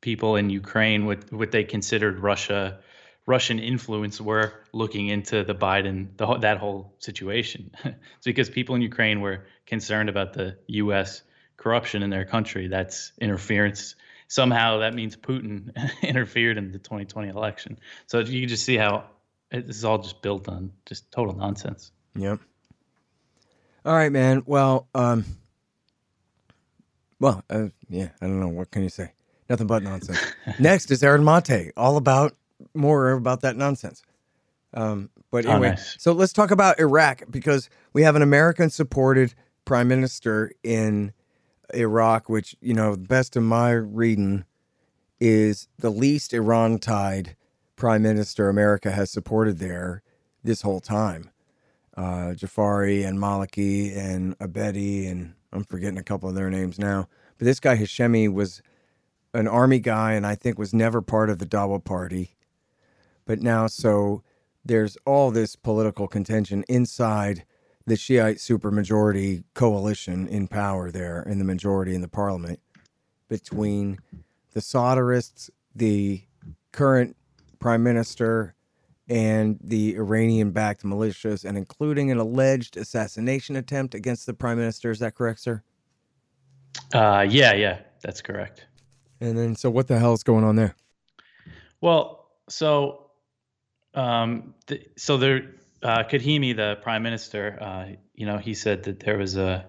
people 0.00 0.36
in 0.36 0.50
Ukraine, 0.50 1.04
what 1.06 1.32
what 1.32 1.50
they 1.50 1.64
considered 1.64 2.20
Russia, 2.20 2.78
Russian 3.26 3.58
influence, 3.58 4.20
were 4.20 4.52
looking 4.72 5.08
into 5.08 5.42
the 5.42 5.54
Biden, 5.54 6.16
the 6.16 6.38
that 6.38 6.58
whole 6.58 6.94
situation. 7.00 7.72
it's 7.84 8.24
because 8.24 8.50
people 8.50 8.76
in 8.76 8.82
Ukraine 8.82 9.20
were 9.20 9.46
concerned 9.66 10.08
about 10.08 10.32
the 10.32 10.58
U.S. 10.68 11.22
corruption 11.56 12.02
in 12.02 12.10
their 12.10 12.24
country. 12.24 12.68
That's 12.68 13.12
interference. 13.20 13.94
Somehow 14.28 14.78
that 14.78 14.94
means 14.94 15.16
Putin 15.16 15.70
interfered 16.02 16.58
in 16.58 16.72
the 16.72 16.78
2020 16.78 17.28
election. 17.28 17.78
So 18.06 18.18
you 18.20 18.40
can 18.40 18.48
just 18.48 18.64
see 18.64 18.76
how 18.76 19.04
this 19.50 19.76
is 19.76 19.84
all 19.84 19.98
just 19.98 20.20
built 20.22 20.48
on 20.48 20.72
just 20.86 21.10
total 21.12 21.34
nonsense. 21.34 21.92
Yep. 22.16 22.40
All 23.84 23.94
right, 23.94 24.10
man. 24.10 24.42
Well, 24.46 24.88
um, 24.94 25.24
well, 27.20 27.42
uh, 27.48 27.66
yeah. 27.88 28.08
I 28.20 28.26
don't 28.26 28.40
know. 28.40 28.48
What 28.48 28.70
can 28.70 28.82
you 28.82 28.88
say? 28.88 29.12
Nothing 29.48 29.66
but 29.68 29.82
nonsense. 29.82 30.20
Next 30.58 30.90
is 30.90 31.02
Aaron 31.02 31.24
Mate, 31.24 31.72
all 31.76 31.96
about 31.96 32.34
more 32.74 33.12
about 33.12 33.42
that 33.42 33.56
nonsense. 33.56 34.02
Um, 34.74 35.10
but 35.30 35.46
Oh, 35.46 35.52
anyway, 35.52 35.68
nice. 35.70 35.96
so 35.98 36.12
let's 36.12 36.32
talk 36.32 36.50
about 36.50 36.78
Iraq 36.80 37.22
because 37.30 37.70
we 37.92 38.02
have 38.02 38.16
an 38.16 38.22
American-supported 38.22 39.34
prime 39.64 39.86
minister 39.88 40.50
in 40.62 41.12
Iraq, 41.74 42.28
which 42.28 42.56
you 42.60 42.74
know, 42.74 42.92
the 42.92 43.08
best 43.08 43.36
of 43.36 43.42
my 43.42 43.70
reading, 43.72 44.44
is 45.20 45.68
the 45.78 45.90
least 45.90 46.34
Iran-tied 46.34 47.36
prime 47.76 48.02
minister 48.02 48.48
America 48.48 48.90
has 48.90 49.10
supported 49.10 49.58
there 49.58 50.02
this 50.44 50.62
whole 50.62 50.80
time 50.80 51.30
uh, 51.96 52.34
Jafari 52.34 53.06
and 53.06 53.18
Maliki 53.18 53.96
and 53.96 54.38
Abadi, 54.38 55.10
and 55.10 55.34
I'm 55.52 55.64
forgetting 55.64 55.98
a 55.98 56.02
couple 56.02 56.28
of 56.28 56.34
their 56.34 56.50
names 56.50 56.78
now. 56.78 57.08
But 57.38 57.46
this 57.46 57.60
guy 57.60 57.76
Hashemi 57.76 58.32
was 58.32 58.62
an 59.34 59.48
army 59.48 59.80
guy, 59.80 60.12
and 60.14 60.26
I 60.26 60.34
think 60.34 60.58
was 60.58 60.74
never 60.74 61.02
part 61.02 61.30
of 61.30 61.38
the 61.38 61.46
Dawa 61.46 61.82
party. 61.84 62.36
but 63.26 63.40
now 63.42 63.66
so 63.66 64.22
there's 64.64 64.96
all 65.06 65.30
this 65.30 65.56
political 65.56 66.08
contention 66.08 66.64
inside 66.68 67.44
the 67.86 67.96
Shiite 67.96 68.36
supermajority 68.36 69.44
coalition 69.54 70.26
in 70.28 70.48
power 70.48 70.90
there 70.90 71.22
in 71.22 71.38
the 71.38 71.44
majority 71.44 71.94
in 71.94 72.00
the 72.00 72.08
parliament 72.08 72.60
between 73.28 73.98
the 74.52 74.60
Sadrists, 74.60 75.50
the 75.74 76.22
current 76.72 77.16
prime 77.58 77.82
minister, 77.82 78.54
and 79.08 79.58
the 79.62 79.94
Iranian 79.96 80.50
backed 80.50 80.82
militias, 80.82 81.44
and 81.44 81.56
including 81.56 82.10
an 82.10 82.18
alleged 82.18 82.76
assassination 82.76 83.56
attempt 83.56 83.94
against 83.94 84.26
the 84.26 84.34
prime 84.34 84.58
minister. 84.58 84.90
Is 84.90 84.98
that 84.98 85.14
correct, 85.14 85.40
sir? 85.40 85.62
Uh, 86.92 87.24
yeah, 87.28 87.52
yeah, 87.54 87.78
that's 88.02 88.20
correct. 88.20 88.66
And 89.20 89.38
then, 89.38 89.54
so 89.54 89.70
what 89.70 89.86
the 89.86 89.98
hell 89.98 90.12
is 90.12 90.22
going 90.22 90.44
on 90.44 90.56
there? 90.56 90.74
Well, 91.80 92.28
so, 92.48 93.10
um, 93.94 94.54
the, 94.66 94.82
so 94.96 95.16
there, 95.16 95.54
uh, 95.86 96.02
Kadhimi, 96.02 96.56
the 96.56 96.78
prime 96.82 97.04
minister, 97.04 97.58
uh, 97.60 97.86
you 98.14 98.26
know, 98.26 98.38
he 98.38 98.54
said 98.54 98.82
that 98.84 98.98
there 99.00 99.16
was 99.18 99.36
a 99.36 99.66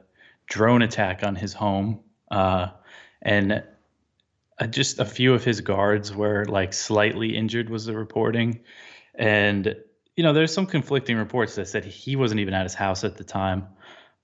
drone 0.47 0.81
attack 0.81 1.24
on 1.24 1.36
his 1.36 1.53
home, 1.53 2.00
uh, 2.31 2.69
and 3.21 3.63
uh, 4.59 4.67
just 4.67 4.97
a 5.00 5.05
few 5.05 5.36
of 5.36 5.43
his 5.43 5.62
guards 5.62 6.12
were 6.12 6.43
like 6.45 6.74
slightly 6.74 7.38
injured, 7.38 7.69
was 7.69 7.86
the 7.86 7.95
reporting, 7.95 8.62
and 9.13 9.75
you 10.15 10.24
know, 10.24 10.33
there's 10.33 10.51
some 10.51 10.65
conflicting 10.65 11.17
reports 11.17 11.53
that 11.53 11.67
said 11.67 11.86
he 11.86 12.15
wasn't 12.15 12.39
even 12.39 12.55
at 12.55 12.63
his 12.63 12.74
house 12.74 13.03
at 13.03 13.15
the 13.15 13.24
time. 13.24 13.67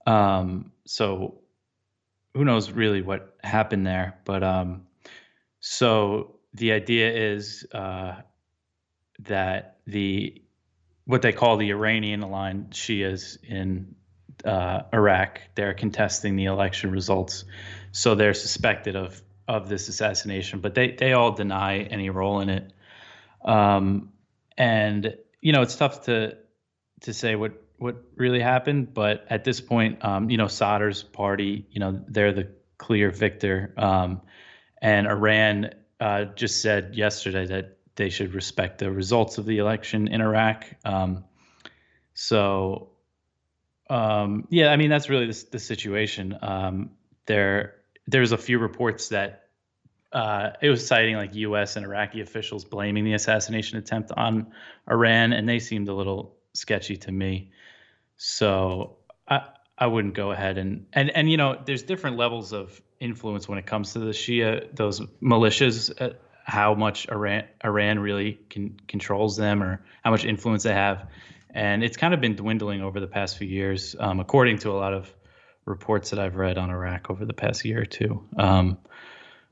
Um, 0.08 0.72
so 0.86 1.42
who 2.34 2.44
knows 2.44 2.72
really 2.72 3.04
what 3.04 3.36
happened 3.44 3.86
there? 3.86 4.18
But 4.26 4.44
um, 4.44 4.88
so 5.60 6.40
the 6.56 6.72
idea 6.72 7.14
is 7.14 7.68
uh, 7.72 8.16
that 9.20 9.78
the 9.86 10.42
what 11.06 11.22
they 11.22 11.32
call 11.32 11.58
the 11.58 11.72
Iranian 11.72 12.22
aligned 12.22 12.72
Shias 12.72 13.38
in 13.44 13.96
uh, 14.46 14.84
Iraq, 14.94 15.42
they're 15.56 15.74
contesting 15.74 16.36
the 16.36 16.46
election 16.46 16.92
results, 16.92 17.46
so 17.92 18.16
they're 18.16 18.34
suspected 18.34 18.96
of 18.96 19.22
of 19.48 19.68
this 19.68 19.90
assassination, 19.90 20.60
but 20.60 20.74
they 20.74 20.92
they 20.92 21.14
all 21.14 21.32
deny 21.32 21.80
any 21.80 22.10
role 22.10 22.40
in 22.40 22.50
it. 22.50 22.72
Um, 23.44 24.14
and 24.58 25.18
you 25.42 25.52
know, 25.52 25.62
it's 25.62 25.76
tough 25.76 26.06
to 26.06 26.38
to 27.02 27.14
say 27.14 27.36
what 27.36 27.62
what 27.78 27.98
really 28.16 28.40
happened, 28.40 28.94
but 28.94 29.26
at 29.30 29.44
this 29.44 29.60
point, 29.60 30.04
um, 30.06 30.30
you 30.30 30.38
know, 30.38 30.48
Sadr's 30.48 31.04
party, 31.04 31.66
you 31.70 31.80
know, 31.80 32.02
they're 32.08 32.32
the 32.32 32.50
clear 32.78 33.12
victor, 33.12 33.74
um, 33.78 34.22
and 34.82 35.08
Iran 35.08 35.72
uh, 36.00 36.26
just 36.26 36.62
said 36.62 36.96
yesterday 36.96 37.46
that 37.48 37.78
they 37.96 38.10
should 38.10 38.34
respect 38.34 38.80
the 38.80 38.92
results 38.92 39.38
of 39.38 39.46
the 39.46 39.58
election 39.58 40.08
in 40.08 40.22
Iraq. 40.22 40.66
Um, 40.84 41.24
so, 42.14 42.90
um, 43.90 44.48
yeah, 44.50 44.72
I 44.72 44.78
mean 44.78 44.90
that's 44.90 45.10
really 45.10 45.28
the, 45.28 45.46
the 45.52 45.60
situation. 45.60 46.38
Um, 46.42 46.92
there, 47.26 47.76
there's 48.08 48.32
a 48.32 48.38
few 48.38 48.60
reports 48.60 49.10
that 49.10 49.44
uh, 50.14 50.52
it 50.62 50.70
was 50.70 50.86
citing 50.86 51.16
like 51.16 51.34
U.S. 51.36 51.76
and 51.76 51.86
Iraqi 51.86 52.22
officials 52.22 52.64
blaming 52.64 53.04
the 53.04 53.14
assassination 53.14 53.80
attempt 53.80 54.12
on 54.16 54.54
Iran, 54.90 55.34
and 55.34 55.50
they 55.50 55.60
seemed 55.60 55.90
a 55.90 55.94
little 55.94 56.36
sketchy 56.54 56.98
to 56.98 57.12
me. 57.12 57.52
So 58.18 58.98
I 59.28 59.42
I 59.78 59.88
wouldn't 59.88 60.14
go 60.14 60.32
ahead 60.32 60.58
and 60.58 60.86
and 60.94 61.10
and 61.10 61.32
you 61.32 61.38
know 61.38 61.60
there's 61.66 61.82
different 61.82 62.18
levels 62.18 62.54
of 62.54 62.80
influence 63.00 63.50
when 63.50 63.58
it 63.58 63.66
comes 63.66 63.94
to 63.94 64.00
the 64.00 64.12
Shia 64.12 64.74
those 64.76 65.02
militias. 65.22 65.92
Uh, 66.00 66.14
how 66.44 66.76
much 66.76 67.08
Iran 67.10 67.44
Iran 67.64 68.00
really 68.00 68.40
can, 68.50 68.80
controls 68.88 69.38
them 69.38 69.64
or 69.64 69.84
how 70.04 70.12
much 70.12 70.26
influence 70.26 70.64
they 70.64 70.74
have, 70.74 71.08
and 71.50 71.84
it's 71.84 71.98
kind 71.98 72.14
of 72.14 72.22
been 72.22 72.36
dwindling 72.36 72.82
over 72.82 73.00
the 73.00 73.08
past 73.08 73.38
few 73.38 73.48
years, 73.48 73.96
um, 74.00 74.20
according 74.20 74.60
to 74.60 74.72
a 74.72 74.74
lot 74.74 74.94
of 74.94 75.14
reports 75.66 76.10
that 76.10 76.20
I've 76.20 76.36
read 76.36 76.58
on 76.58 76.70
Iraq 76.70 77.10
over 77.10 77.26
the 77.26 77.34
past 77.34 77.64
year 77.64 77.82
or 77.82 77.86
two. 77.86 78.28
Um, 78.38 78.78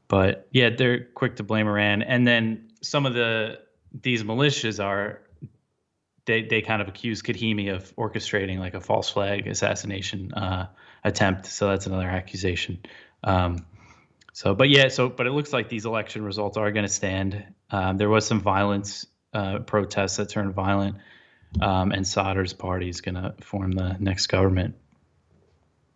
but 0.08 0.48
yeah, 0.52 0.70
they're 0.70 1.06
quick 1.06 1.38
to 1.38 1.44
blame 1.44 1.68
Iran, 1.68 2.02
and 2.02 2.28
then 2.28 2.72
some 2.82 3.06
of 3.06 3.14
the 3.14 3.60
these 3.94 4.24
militias 4.24 4.84
are 4.84 5.22
they 6.26 6.44
they 6.44 6.62
kind 6.62 6.82
of 6.82 6.88
accuse 6.88 7.22
Kadhimi 7.22 7.74
of 7.74 7.96
orchestrating 7.96 8.60
like 8.60 8.74
a 8.74 8.82
false 8.82 9.10
flag 9.10 9.48
assassination 9.48 10.34
uh, 10.34 10.68
attempt. 11.04 11.46
So 11.46 11.70
that's 11.70 11.88
another 11.88 12.10
accusation. 12.10 12.80
Um, 13.24 13.66
so, 14.34 14.56
but 14.56 14.70
yeah, 14.70 14.88
so 14.88 15.10
but 15.10 15.28
it 15.28 15.32
looks 15.32 15.52
like 15.52 15.70
these 15.70 15.86
election 15.86 16.24
results 16.24 16.58
are 16.58 16.72
going 16.72 16.86
to 16.86 16.94
stand. 16.94 17.44
Um, 17.70 17.98
there 17.98 18.10
was 18.10 18.26
some 18.26 18.42
violence, 18.42 19.06
uh, 19.34 19.60
protests 19.60 20.18
that 20.18 20.30
turned 20.30 20.54
violent, 20.54 20.98
um, 21.62 21.92
and 21.92 22.08
Sadr's 22.08 22.54
party 22.54 22.90
is 22.90 23.02
going 23.02 23.16
to 23.16 23.36
form 23.42 23.72
the 23.74 23.98
next 24.00 24.28
government. 24.28 24.76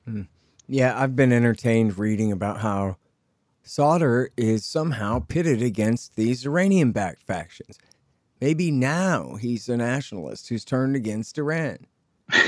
Mm. 0.08 0.28
Yeah, 0.68 1.00
I've 1.00 1.16
been 1.16 1.32
entertained 1.32 1.98
reading 1.98 2.32
about 2.32 2.60
how 2.60 2.98
Sadr 3.64 4.26
is 4.36 4.66
somehow 4.66 5.20
pitted 5.20 5.62
against 5.62 6.16
these 6.16 6.46
Iranian-backed 6.46 7.24
factions. 7.24 7.78
Maybe 8.42 8.70
now 8.70 9.36
he's 9.36 9.70
a 9.70 9.78
nationalist 9.78 10.50
who's 10.50 10.66
turned 10.66 10.96
against 10.96 11.38
Iran. 11.38 11.88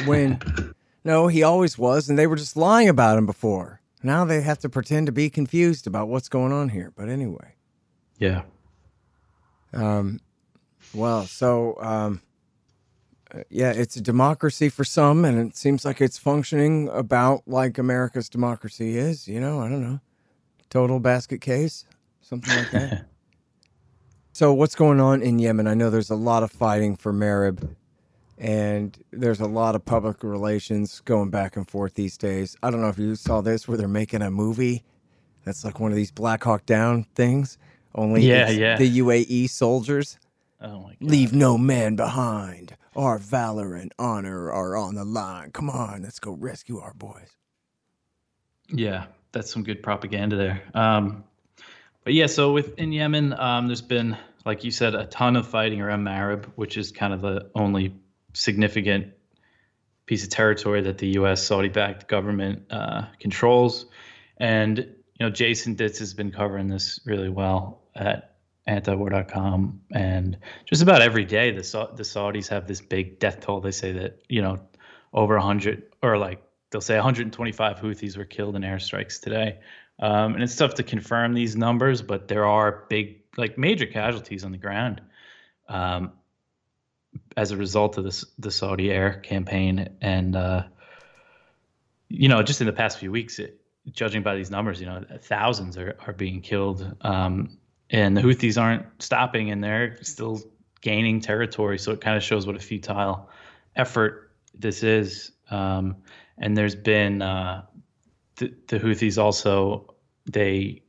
When 0.05 0.39
no, 1.05 1.27
he 1.27 1.43
always 1.43 1.77
was, 1.77 2.09
and 2.09 2.19
they 2.19 2.27
were 2.27 2.35
just 2.35 2.57
lying 2.57 2.89
about 2.89 3.17
him 3.17 3.25
before. 3.25 3.81
Now 4.07 4.25
they 4.25 4.41
have 4.41 4.59
to 4.59 4.69
pretend 4.69 5.05
to 5.07 5.11
be 5.11 5.29
confused 5.29 5.85
about 5.85 6.07
what's 6.07 6.29
going 6.29 6.53
on 6.53 6.69
here. 6.69 6.93
But 6.95 7.09
anyway. 7.09 7.55
Yeah. 8.17 8.43
Um 9.73 10.21
well, 10.93 11.25
so 11.25 11.75
um 11.81 12.21
yeah, 13.49 13.71
it's 13.71 13.97
a 13.97 14.01
democracy 14.01 14.69
for 14.69 14.85
some, 14.85 15.25
and 15.25 15.37
it 15.37 15.57
seems 15.57 15.83
like 15.83 15.99
it's 15.99 16.17
functioning 16.17 16.87
about 16.93 17.43
like 17.45 17.77
America's 17.77 18.29
democracy 18.29 18.97
is. 18.97 19.27
You 19.27 19.41
know, 19.41 19.59
I 19.59 19.67
don't 19.67 19.81
know, 19.81 19.99
total 20.69 21.01
basket 21.01 21.41
case, 21.41 21.85
something 22.21 22.55
like 22.55 22.71
that. 22.71 23.05
So 24.37 24.53
what's 24.53 24.75
going 24.75 24.99
on 24.99 25.23
in 25.23 25.39
Yemen? 25.39 25.65
I 25.65 25.73
know 25.73 25.89
there's 25.89 26.11
a 26.11 26.15
lot 26.15 26.43
of 26.43 26.51
fighting 26.51 26.95
for 26.95 27.11
Marib, 27.11 27.75
and 28.37 28.97
there's 29.11 29.39
a 29.39 29.47
lot 29.47 29.75
of 29.75 29.83
public 29.85 30.23
relations 30.23 31.01
going 31.05 31.29
back 31.29 31.55
and 31.57 31.67
forth 31.67 31.95
these 31.95 32.17
days. 32.17 32.55
I 32.61 32.69
don't 32.69 32.81
know 32.81 32.89
if 32.89 32.99
you 32.99 33.15
saw 33.15 33.41
this 33.41 33.67
where 33.67 33.77
they're 33.77 33.87
making 33.87 34.21
a 34.21 34.29
movie 34.29 34.83
that's 35.43 35.63
like 35.63 35.79
one 35.79 35.91
of 35.91 35.95
these 35.95 36.11
Black 36.11 36.43
Hawk 36.43 36.65
Down 36.65 37.05
things. 37.15 37.57
Only 37.95 38.21
yeah, 38.21 38.49
yeah. 38.49 38.77
the 38.77 38.99
UAE 38.99 39.49
soldiers. 39.49 40.19
Oh 40.61 40.81
my 40.81 40.89
God. 40.89 40.97
Leave 40.99 41.33
no 41.33 41.57
man 41.57 41.95
behind. 41.95 42.75
Our 42.95 43.17
valor 43.17 43.73
and 43.73 43.93
honor 43.97 44.51
are 44.51 44.75
on 44.75 44.95
the 44.95 45.05
line. 45.05 45.51
Come 45.51 45.69
on, 45.69 46.03
let's 46.03 46.19
go 46.19 46.31
rescue 46.31 46.79
our 46.79 46.93
boys. 46.93 47.29
Yeah, 48.69 49.05
that's 49.31 49.51
some 49.51 49.63
good 49.63 49.81
propaganda 49.81 50.35
there. 50.35 50.63
Um, 50.73 51.23
but 52.03 52.13
yeah, 52.13 52.27
so 52.27 52.51
within 52.51 52.91
Yemen, 52.91 53.33
um, 53.33 53.67
there's 53.67 53.81
been, 53.81 54.17
like 54.45 54.63
you 54.63 54.71
said, 54.71 54.95
a 54.95 55.05
ton 55.05 55.35
of 55.35 55.47
fighting 55.47 55.81
around 55.81 56.03
Marib, 56.03 56.45
which 56.55 56.77
is 56.77 56.91
kind 56.91 57.13
of 57.13 57.21
the 57.21 57.49
only 57.55 57.93
significant 58.37 59.13
piece 60.05 60.23
of 60.23 60.29
territory 60.29 60.81
that 60.81 60.97
the 60.97 61.07
U.S. 61.19 61.43
Saudi-backed 61.43 62.07
government 62.07 62.63
uh, 62.69 63.05
controls. 63.19 63.87
And 64.37 64.77
you 64.77 65.25
know, 65.25 65.29
Jason 65.29 65.75
Ditz 65.75 65.99
has 65.99 66.13
been 66.13 66.31
covering 66.31 66.67
this 66.67 66.99
really 67.05 67.29
well 67.29 67.81
at 67.95 68.35
antiwar.com, 68.67 69.81
and 69.91 70.37
just 70.65 70.81
about 70.81 71.01
every 71.01 71.25
day, 71.25 71.51
the 71.51 71.61
the 71.95 72.03
Saudis 72.03 72.47
have 72.49 72.67
this 72.67 72.81
big 72.81 73.19
death 73.19 73.39
toll. 73.41 73.61
They 73.61 73.71
say 73.71 73.93
that 73.93 74.21
you 74.29 74.41
know, 74.41 74.59
over 75.13 75.35
100 75.35 75.83
or 76.03 76.17
like 76.17 76.43
they'll 76.69 76.81
say 76.81 76.95
125 76.95 77.79
Houthis 77.79 78.17
were 78.17 78.25
killed 78.25 78.55
in 78.55 78.61
airstrikes 78.61 79.19
today. 79.19 79.59
Um, 79.99 80.35
and 80.35 80.43
it's 80.43 80.55
tough 80.55 80.75
to 80.75 80.83
confirm 80.83 81.33
these 81.33 81.55
numbers, 81.55 82.03
but 82.03 82.27
there 82.27 82.45
are 82.45 82.85
big, 82.87 83.23
like 83.35 83.57
major 83.57 83.87
casualties 83.87 84.43
on 84.43 84.51
the 84.51 84.57
ground 84.59 85.01
um, 85.69 86.11
as 87.37 87.51
a 87.51 87.57
result 87.57 87.97
of 87.97 88.03
this 88.03 88.25
the 88.39 88.51
Saudi 88.51 88.91
air 88.91 89.13
campaign. 89.19 89.95
And 90.01 90.35
uh, 90.35 90.63
you 92.09 92.27
know, 92.27 92.41
just 92.41 92.59
in 92.59 92.67
the 92.67 92.73
past 92.73 92.97
few 92.97 93.11
weeks, 93.11 93.39
it, 93.39 93.61
judging 93.91 94.23
by 94.23 94.35
these 94.35 94.51
numbers, 94.51 94.81
you 94.81 94.87
know, 94.87 95.05
thousands 95.21 95.77
are 95.77 95.97
are 96.05 96.13
being 96.13 96.41
killed, 96.41 96.95
um, 97.01 97.59
and 97.89 98.17
the 98.17 98.21
Houthis 98.21 98.59
aren't 98.59 99.01
stopping, 99.01 99.51
and 99.51 99.63
they're 99.63 100.03
still 100.03 100.41
gaining 100.81 101.21
territory. 101.21 101.77
So 101.77 101.91
it 101.91 102.01
kind 102.01 102.17
of 102.17 102.23
shows 102.23 102.47
what 102.47 102.55
a 102.55 102.59
futile 102.59 103.29
effort 103.75 104.31
this 104.53 104.83
is. 104.83 105.31
Um, 105.49 105.97
and 106.37 106.57
there's 106.57 106.75
been 106.75 107.21
uh, 107.21 107.63
the, 108.35 108.53
the 108.67 108.79
Houthis 108.79 109.17
also 109.17 109.93
they 110.25 110.83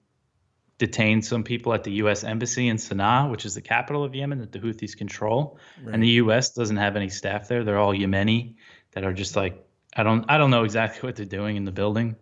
detained 0.78 1.25
some 1.25 1.42
people 1.42 1.75
at 1.75 1.85
the 1.85 1.92
U.S. 1.92 2.25
embassy 2.25 2.68
in 2.68 2.76
Sana'a, 2.76 3.30
which 3.30 3.44
is 3.44 3.54
the 3.54 3.61
capital 3.61 4.04
of 4.04 4.14
Yemen 4.14 4.38
that 4.38 4.52
the 4.52 4.58
Houthis 4.58 4.97
control, 4.97 5.58
right. 5.82 5.94
and 5.94 6.02
the 6.02 6.08
U.S. 6.08 6.50
doesn't 6.50 6.76
have 6.76 6.97
any 6.97 7.08
staff 7.08 7.49
there. 7.49 7.64
They're 7.64 7.78
all 7.78 7.94
Yemeni 7.94 8.54
that 8.92 9.04
are 9.04 9.12
just 9.12 9.37
like 9.37 9.64
I 9.97 10.02
don't 10.02 10.25
I 10.28 10.38
don't 10.38 10.50
know 10.50 10.64
exactly 10.64 11.00
what 11.06 11.16
they're 11.16 11.26
doing 11.26 11.56
in 11.56 11.64
the 11.64 11.73
building, 11.73 12.16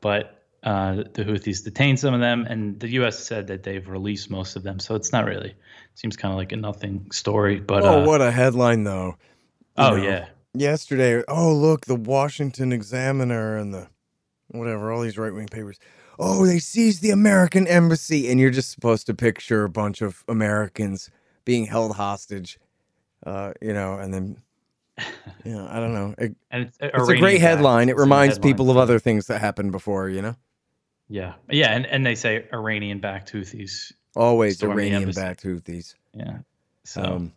but 0.00 0.42
uh, 0.62 1.04
the 1.14 1.24
Houthis 1.24 1.62
detained 1.62 2.00
some 2.00 2.14
of 2.14 2.20
them, 2.20 2.46
and 2.48 2.80
the 2.80 2.88
U.S. 2.90 3.18
said 3.18 3.46
that 3.46 3.62
they've 3.62 3.88
released 3.88 4.30
most 4.30 4.56
of 4.56 4.62
them. 4.62 4.78
So 4.80 4.94
it's 4.94 5.12
not 5.12 5.24
really 5.24 5.54
seems 5.94 6.16
kind 6.16 6.32
of 6.32 6.38
like 6.38 6.52
a 6.52 6.56
nothing 6.56 7.10
story. 7.12 7.60
But 7.60 7.84
oh, 7.84 8.02
uh, 8.02 8.06
what 8.06 8.20
a 8.20 8.30
headline 8.30 8.84
though! 8.84 9.16
You 9.76 9.84
oh 9.84 9.96
know, 9.96 10.02
yeah, 10.02 10.26
Yesterday, 10.54 11.22
oh 11.28 11.54
look, 11.54 11.86
the 11.86 11.94
Washington 11.94 12.72
Examiner 12.72 13.56
and 13.56 13.72
the 13.72 13.88
whatever, 14.48 14.90
all 14.90 15.02
these 15.02 15.18
right 15.18 15.32
wing 15.32 15.46
papers. 15.46 15.78
Oh, 16.18 16.44
they 16.46 16.58
seized 16.58 17.00
the 17.02 17.10
American 17.10 17.66
embassy, 17.68 18.28
and 18.30 18.40
you're 18.40 18.50
just 18.50 18.70
supposed 18.70 19.06
to 19.06 19.14
picture 19.14 19.64
a 19.64 19.68
bunch 19.68 20.02
of 20.02 20.24
Americans 20.28 21.10
being 21.44 21.66
held 21.66 21.94
hostage, 21.96 22.58
uh, 23.24 23.52
you 23.62 23.72
know, 23.72 23.94
and 23.94 24.12
then. 24.12 24.36
Yeah, 25.44 25.64
I 25.70 25.78
don't 25.78 25.94
know. 25.94 26.14
It- 26.18 26.34
and 26.50 26.64
it's, 26.64 26.76
it's 26.80 27.08
a 27.08 27.16
great 27.16 27.40
headline. 27.40 27.88
It 27.88 27.96
reminds 27.96 28.38
people 28.38 28.70
of 28.70 28.76
other. 28.76 28.98
things 28.98 29.28
that 29.28 29.40
happened 29.40 29.70
before, 29.70 30.08
you 30.08 30.20
know? 30.22 30.34
Yeah, 31.08 31.34
yeah, 31.48 31.70
and, 31.72 31.86
and 31.86 32.04
they 32.04 32.16
say 32.16 32.46
Iranian-backed 32.52 33.32
Houthis. 33.32 33.92
Always 34.16 34.60
Iranian 34.62 35.10
backed 35.12 35.44
Houthis. 35.44 35.94
Yeah, 36.12 36.38
so 36.84 37.02
Um, 37.02 37.32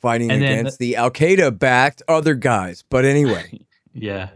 fighting 0.00 0.30
against 0.30 0.78
the 0.78 0.96
Al 0.96 1.10
Qaeda 1.10 1.56
backed 1.58 2.02
other 2.08 2.34
guys. 2.34 2.82
But 2.88 3.04
anyway, 3.04 3.60
yeah. 3.92 4.30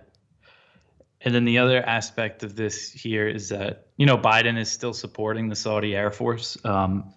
And 1.25 1.35
then 1.35 1.45
the 1.45 1.59
other 1.59 1.81
aspect 1.81 2.43
of 2.43 2.57
this 2.57 2.91
here 2.91 3.29
is 3.29 3.51
that 3.51 3.87
you 3.97 4.07
know 4.07 4.19
Biden 4.19 4.59
is 4.59 4.71
still 4.71 4.93
supporting 4.93 5.49
the 5.49 5.57
Saudi 5.57 5.95
Air 5.95 6.11
Force. 6.11 6.57
Um, 6.65 7.15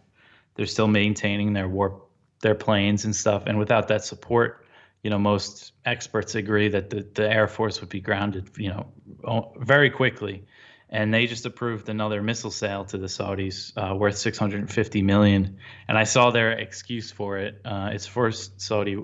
they're 0.55 0.65
still 0.65 0.87
maintaining 0.87 1.53
their 1.53 1.67
war, 1.67 2.03
their 2.41 2.55
planes 2.55 3.05
and 3.05 3.15
stuff. 3.15 3.43
And 3.45 3.57
without 3.59 3.89
that 3.89 4.03
support, 4.03 4.65
you 5.03 5.09
know, 5.09 5.19
most 5.19 5.73
experts 5.85 6.35
agree 6.35 6.69
that 6.69 6.89
the, 6.89 7.07
the 7.13 7.29
Air 7.29 7.47
Force 7.47 7.81
would 7.81 7.89
be 7.89 8.01
grounded, 8.01 8.49
you 8.57 8.69
know, 8.69 9.53
very 9.57 9.89
quickly. 9.89 10.45
And 10.89 11.13
they 11.13 11.25
just 11.25 11.45
approved 11.45 11.89
another 11.89 12.21
missile 12.21 12.51
sale 12.51 12.85
to 12.85 12.97
the 12.97 13.07
Saudis 13.07 13.73
uh, 13.75 13.95
worth 13.95 14.17
650 14.17 15.01
million. 15.01 15.57
And 15.87 15.97
I 15.97 16.03
saw 16.05 16.31
their 16.31 16.51
excuse 16.53 17.11
for 17.11 17.37
it. 17.37 17.61
Uh, 17.65 17.89
it's 17.91 18.05
for 18.05 18.31
Saudi 18.31 18.97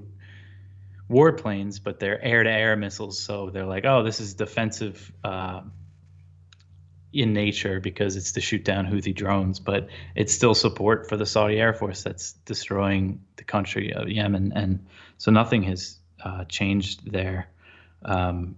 warplanes, 1.12 1.84
but 1.84 2.00
they're 2.00 2.24
air-to-air 2.24 2.76
missiles. 2.78 3.20
So 3.20 3.50
they're 3.50 3.66
like, 3.66 3.86
oh, 3.86 4.02
this 4.04 4.20
is 4.20 4.34
defensive 4.34 5.12
uh, 5.24 5.62
in 7.14 7.34
nature 7.34 7.82
because 7.82 8.16
it's 8.16 8.32
to 8.32 8.42
shoot 8.42 8.64
down 8.64 8.88
Houthi 8.88 9.14
drones. 9.14 9.60
But 9.60 9.90
it's 10.16 10.34
still 10.34 10.56
support 10.56 11.10
for 11.10 11.18
the 11.18 11.26
Saudi 11.26 11.60
Air 11.60 11.74
Force 11.74 12.04
that's 12.04 12.34
destroying 12.46 13.22
the 13.36 13.44
country 13.44 13.94
of 13.94 14.08
Yemen, 14.08 14.54
and 14.56 14.86
so 15.18 15.32
nothing 15.32 15.64
has 15.64 15.98
uh, 16.24 16.46
changed 16.46 17.12
there, 17.12 17.50
um, 18.06 18.56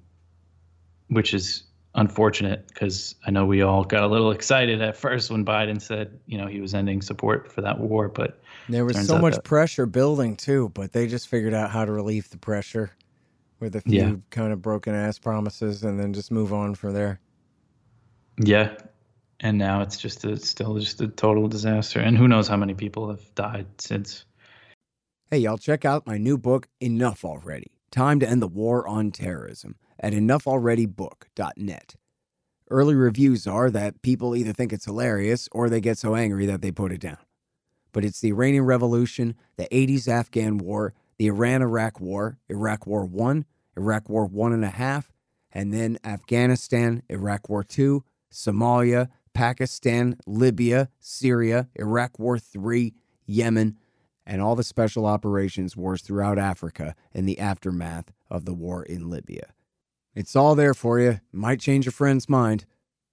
which 1.08 1.34
is 1.34 1.64
unfortunate 1.96 2.68
because 2.68 3.16
I 3.26 3.32
know 3.32 3.46
we 3.46 3.62
all 3.62 3.84
got 3.84 4.04
a 4.04 4.08
little 4.08 4.32
excited 4.32 4.82
at 4.82 4.98
first 4.98 5.30
when 5.30 5.46
Biden 5.46 5.82
said, 5.82 6.20
you 6.26 6.38
know, 6.38 6.48
he 6.48 6.60
was 6.60 6.74
ending 6.74 7.02
support 7.02 7.52
for 7.52 7.62
that 7.62 7.80
war, 7.80 8.10
but 8.10 8.42
there 8.68 8.86
was 8.86 9.06
so 9.06 9.20
much 9.20 9.36
that- 9.36 9.44
pressure 9.44 9.86
building 9.86 10.36
too, 10.36 10.70
but 10.74 10.92
they 10.92 11.08
just 11.08 11.28
figured 11.28 11.54
out 11.54 11.70
how 11.70 11.86
to 11.86 11.92
relieve 11.92 12.30
the 12.30 12.38
pressure 12.38 12.92
with 13.60 13.76
a 13.76 13.82
few 13.82 14.00
Yeah. 14.00 14.16
kind 14.32 14.52
of 14.52 14.62
broken 14.62 14.96
ass 14.96 15.20
promises 15.20 15.84
and 15.84 16.00
then 16.00 16.14
just 16.14 16.32
move 16.32 16.52
on 16.52 16.76
from 16.76 16.94
there. 16.94 17.20
Yeah. 18.44 18.76
And 19.40 19.58
now 19.58 19.82
it's 19.82 19.98
just 19.98 20.24
a, 20.26 20.38
still 20.38 20.80
just 20.80 21.02
a 21.02 21.08
total 21.08 21.48
disaster. 21.48 22.00
And 22.00 22.18
who 22.18 22.28
knows 22.28 22.48
how 22.48 22.58
many 22.58 22.74
people 22.74 23.10
have 23.10 23.36
died 23.36 23.68
since. 23.78 24.26
Hey, 25.30 25.40
y'all, 25.40 25.58
check 25.58 25.86
out 25.86 26.08
my 26.08 26.18
new 26.18 26.38
book, 26.38 26.68
Enough 26.80 27.24
Already 27.26 27.72
Time 27.92 28.20
to 28.22 28.30
End 28.30 28.42
the 28.42 28.48
War 28.48 28.88
on 28.88 29.12
Terrorism, 29.12 29.76
at 30.00 30.14
enoughalreadybook.net. 30.14 31.96
Early 32.70 32.96
reviews 32.96 33.46
are 33.46 33.70
that 33.70 34.02
people 34.02 34.36
either 34.36 34.54
think 34.54 34.74
it's 34.74 34.86
hilarious 34.86 35.50
or 35.52 35.70
they 35.70 35.82
get 35.82 35.98
so 35.98 36.16
angry 36.16 36.46
that 36.46 36.62
they 36.62 36.72
put 36.72 36.92
it 36.92 37.02
down. 37.02 37.18
But 37.92 38.04
it's 38.04 38.20
the 38.20 38.30
Iranian 38.30 38.66
Revolution, 38.66 39.36
the 39.58 39.68
80s 39.72 40.08
Afghan 40.08 40.58
War, 40.58 40.94
the 41.18 41.28
Iran 41.28 41.62
Iraq 41.62 42.00
War, 42.00 42.40
Iraq 42.50 42.88
War 42.88 43.10
I, 43.30 43.44
Iraq 43.78 44.10
War 44.10 44.26
One 44.26 44.54
and 44.54 44.66
a 44.66 44.70
Half, 44.70 45.12
and 45.52 45.72
then 45.74 46.00
Afghanistan, 46.04 47.04
Iraq 47.10 47.48
War 47.50 47.64
II, 47.78 48.00
Somalia, 48.32 49.10
Pakistan, 49.34 50.18
Libya, 50.26 50.90
Syria, 51.00 51.70
Iraq 51.76 52.18
War 52.18 52.40
III, 52.56 52.94
Yemen, 53.26 53.78
and 54.26 54.42
all 54.42 54.56
the 54.56 54.64
special 54.64 55.06
operations 55.06 55.76
wars 55.76 56.02
throughout 56.02 56.40
Africa 56.40 56.96
in 57.14 57.26
the 57.26 57.40
aftermath 57.40 58.12
of 58.30 58.46
the 58.46 58.54
war 58.54 58.84
in 58.84 59.10
Libya. 59.10 59.54
It's 60.16 60.36
all 60.36 60.56
there 60.56 60.74
for 60.74 61.00
you. 61.00 61.20
Might 61.32 61.60
change 61.60 61.86
your 61.86 61.92
friend's 61.92 62.30
mind. 62.30 62.66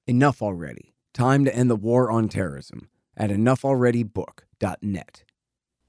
Enough 0.07 0.43
already. 0.43 0.95
Time 1.15 1.45
to 1.45 1.55
end 1.55 1.71
the 1.71 1.77
war 1.77 2.11
on 2.11 2.29
terrorism 2.29 2.89
at 3.17 3.31
enoughalreadybook.net. 3.31 5.25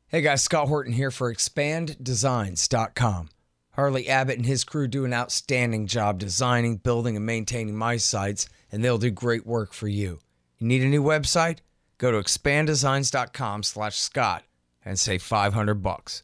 Hey 0.08 0.22
guys, 0.22 0.44
Scott 0.44 0.68
Horton 0.68 0.94
here 0.94 1.12
for 1.12 1.34
expanddesigns.com. 1.34 3.30
Harley 3.72 4.10
Abbott 4.10 4.38
and 4.38 4.46
his 4.46 4.66
crew 4.66 4.88
do 4.88 5.06
an 5.06 5.14
outstanding 5.14 5.88
job 5.88 6.20
designing, 6.20 6.76
building, 6.76 7.16
and 7.16 7.26
maintaining 7.26 7.78
my 7.78 7.96
sites, 7.96 8.48
and 8.72 8.84
they'll 8.84 8.98
do 8.98 9.10
great 9.10 9.46
work 9.46 9.72
for 9.72 9.88
you. 9.88 10.20
You 10.58 10.68
need 10.68 10.84
a 10.84 10.88
new 10.88 11.02
website? 11.02 11.60
Go 11.98 12.12
to 12.12 12.18
expanddesigns.com 12.18 13.64
slash 13.64 13.98
Scott 13.98 14.44
and 14.84 15.00
save 15.00 15.24
500 15.24 15.76
bucks. 15.76 16.24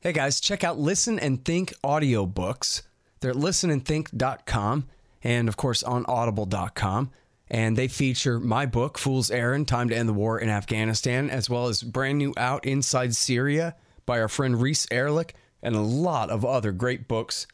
Hey 0.00 0.12
guys, 0.12 0.40
check 0.40 0.62
out 0.62 0.78
Listen 0.78 1.18
and 1.18 1.42
Think 1.44 1.72
audiobooks. 1.82 2.82
They're 3.22 3.30
at 3.30 3.36
listenandthink.com 3.36 4.88
and 5.22 5.48
of 5.48 5.56
course 5.56 5.82
on 5.82 6.04
audible.com. 6.06 7.10
And 7.48 7.76
they 7.76 7.88
feature 7.88 8.40
my 8.40 8.66
book, 8.66 8.98
Fool's 8.98 9.30
Errand 9.30 9.68
Time 9.68 9.88
to 9.90 9.96
End 9.96 10.08
the 10.08 10.14
War 10.14 10.38
in 10.38 10.48
Afghanistan, 10.48 11.30
as 11.30 11.50
well 11.50 11.68
as 11.68 11.82
brand 11.82 12.18
new 12.18 12.32
Out 12.36 12.64
Inside 12.64 13.14
Syria 13.14 13.76
by 14.06 14.20
our 14.20 14.28
friend 14.28 14.60
Reese 14.60 14.86
Erlich, 14.90 15.34
and 15.62 15.76
a 15.76 15.80
lot 15.80 16.30
of 16.30 16.44
other 16.44 16.72
great 16.72 17.06
books, 17.06 17.46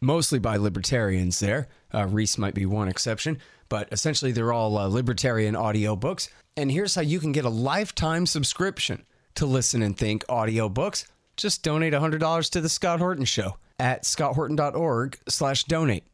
mostly 0.00 0.38
by 0.38 0.56
libertarians 0.56 1.40
there. 1.40 1.68
Uh, 1.92 2.06
Reese 2.06 2.38
might 2.38 2.54
be 2.54 2.64
one 2.64 2.88
exception, 2.88 3.38
but 3.68 3.88
essentially 3.92 4.30
they're 4.30 4.52
all 4.52 4.78
uh, 4.78 4.86
libertarian 4.86 5.56
audiobooks. 5.56 6.28
And 6.56 6.70
here's 6.70 6.94
how 6.94 7.02
you 7.02 7.18
can 7.18 7.32
get 7.32 7.44
a 7.44 7.50
lifetime 7.50 8.26
subscription 8.26 9.04
to 9.34 9.46
Listen 9.46 9.82
and 9.82 9.96
Think 9.96 10.24
audiobooks. 10.28 11.06
Just 11.36 11.64
donate 11.64 11.92
$100 11.92 12.50
to 12.50 12.60
the 12.60 12.68
Scott 12.68 13.00
Horton 13.00 13.24
Show 13.24 13.56
at 13.80 14.04
scotthorton.org 14.04 15.18
slash 15.28 15.64
donate. 15.64 16.04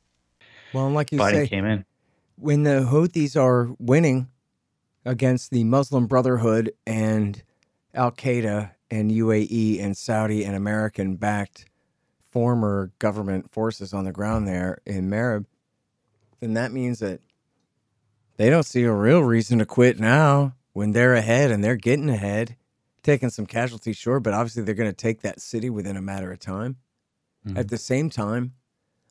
Well, 0.73 0.87
and 0.87 0.95
like 0.95 1.13
you 1.13 1.19
Biden 1.19 1.33
say, 1.33 1.49
came 1.49 1.65
in. 1.65 1.85
when 2.37 2.63
the 2.63 2.81
Houthis 2.91 3.37
are 3.37 3.75
winning 3.79 4.29
against 5.05 5.51
the 5.51 5.65
Muslim 5.65 6.07
Brotherhood 6.07 6.73
and 6.87 7.43
Al 7.95 8.13
Qaeda 8.13 8.71
and 8.91 9.11
UAE 9.11 9.83
and 9.83 9.97
Saudi 9.97 10.45
and 10.45 10.55
American 10.55 11.17
backed 11.17 11.67
former 12.31 12.93
government 12.99 13.51
forces 13.51 13.93
on 13.93 14.05
the 14.05 14.13
ground 14.13 14.47
there 14.47 14.79
in 14.87 15.09
Marib, 15.11 15.47
then 16.41 16.55
that 16.55 16.73
means 16.73 16.99
that 16.99 17.21
they 18.37 18.51
don't 18.51 18.65
see 18.65 18.83
a 18.85 18.93
real 18.93 19.21
reason 19.21 19.59
to 19.59 19.67
quit 19.67 19.99
now 19.99 20.55
when 20.73 20.93
they're 20.93 21.15
ahead 21.15 21.51
and 21.51 21.65
they're 21.65 21.77
getting 21.77 22.11
ahead, 22.11 22.55
taking 23.03 23.31
some 23.31 23.47
casualties, 23.47 23.97
sure, 23.97 24.21
but 24.21 24.35
obviously 24.35 24.63
they're 24.63 24.75
going 24.75 24.91
to 24.91 24.95
take 24.97 25.23
that 25.23 25.41
city 25.41 25.71
within 25.71 25.97
a 25.97 26.03
matter 26.03 26.31
of 26.31 26.39
time. 26.39 26.77
At 27.47 27.53
mm-hmm. 27.53 27.63
the 27.69 27.79
same 27.79 28.11
time, 28.11 28.55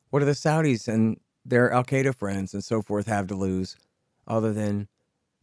what 0.10 0.20
do 0.20 0.26
the 0.26 0.34
Saudis 0.34 0.88
and 0.88 1.18
their 1.46 1.72
Al 1.72 1.84
Qaeda 1.84 2.14
friends 2.16 2.54
and 2.54 2.64
so 2.64 2.82
forth 2.82 3.08
have 3.08 3.28
to 3.28 3.36
lose 3.36 3.78
other 4.28 4.52
than 4.52 4.88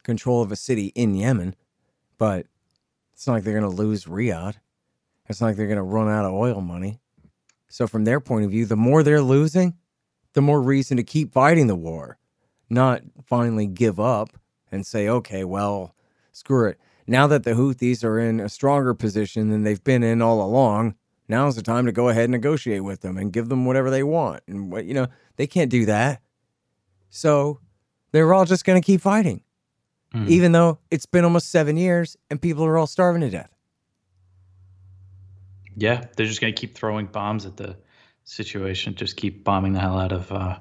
control 0.02 0.42
of 0.42 0.52
a 0.52 0.56
city 0.56 0.92
in 0.94 1.14
Yemen? 1.14 1.54
But 2.18 2.46
it's 3.14 3.26
not 3.26 3.34
like 3.34 3.44
they're 3.44 3.58
going 3.58 3.70
to 3.70 3.82
lose 3.82 4.04
Riyadh. 4.04 4.56
It's 5.28 5.40
not 5.40 5.48
like 5.48 5.56
they're 5.56 5.66
going 5.66 5.76
to 5.76 5.82
run 5.82 6.08
out 6.08 6.26
of 6.26 6.34
oil 6.34 6.60
money. 6.60 7.00
So, 7.68 7.86
from 7.86 8.04
their 8.04 8.20
point 8.20 8.44
of 8.44 8.50
view, 8.50 8.66
the 8.66 8.76
more 8.76 9.02
they're 9.02 9.22
losing, 9.22 9.74
the 10.34 10.42
more 10.42 10.60
reason 10.60 10.98
to 10.98 11.02
keep 11.02 11.32
fighting 11.32 11.68
the 11.68 11.76
war, 11.76 12.18
not 12.68 13.02
finally 13.24 13.66
give 13.66 13.98
up 13.98 14.30
and 14.70 14.86
say, 14.86 15.08
okay, 15.08 15.44
well, 15.44 15.94
screw 16.32 16.68
it. 16.68 16.78
Now 17.06 17.26
that 17.26 17.44
the 17.44 17.52
Houthis 17.52 18.04
are 18.04 18.18
in 18.18 18.40
a 18.40 18.48
stronger 18.48 18.92
position 18.92 19.48
than 19.48 19.62
they've 19.62 19.82
been 19.82 20.02
in 20.02 20.20
all 20.20 20.42
along, 20.42 20.94
now's 21.28 21.56
the 21.56 21.62
time 21.62 21.86
to 21.86 21.92
go 21.92 22.08
ahead 22.08 22.24
and 22.24 22.32
negotiate 22.32 22.84
with 22.84 23.00
them 23.00 23.16
and 23.16 23.32
give 23.32 23.48
them 23.48 23.64
whatever 23.64 23.90
they 23.90 24.02
want. 24.02 24.42
And 24.46 24.70
what 24.72 24.84
you 24.84 24.94
know, 24.94 25.06
they 25.36 25.46
can't 25.46 25.70
do 25.70 25.86
that. 25.86 26.20
So 27.10 27.60
they're 28.12 28.32
all 28.34 28.44
just 28.44 28.64
going 28.64 28.80
to 28.80 28.84
keep 28.84 29.00
fighting, 29.00 29.42
Mhm. 30.14 30.28
even 30.28 30.52
though 30.52 30.78
it's 30.90 31.06
been 31.06 31.24
almost 31.24 31.50
seven 31.50 31.76
years 31.76 32.16
and 32.30 32.40
people 32.40 32.64
are 32.64 32.76
all 32.78 32.86
starving 32.86 33.22
to 33.22 33.30
death. 33.30 33.50
Yeah, 35.76 36.04
they're 36.16 36.26
just 36.26 36.40
going 36.40 36.54
to 36.54 36.60
keep 36.60 36.74
throwing 36.74 37.06
bombs 37.06 37.46
at 37.46 37.56
the 37.56 37.76
situation, 38.24 38.94
just 38.94 39.16
keep 39.16 39.42
bombing 39.44 39.72
the 39.72 39.80
hell 39.80 39.98
out 39.98 40.12
of 40.12 40.30
uh, 40.30 40.58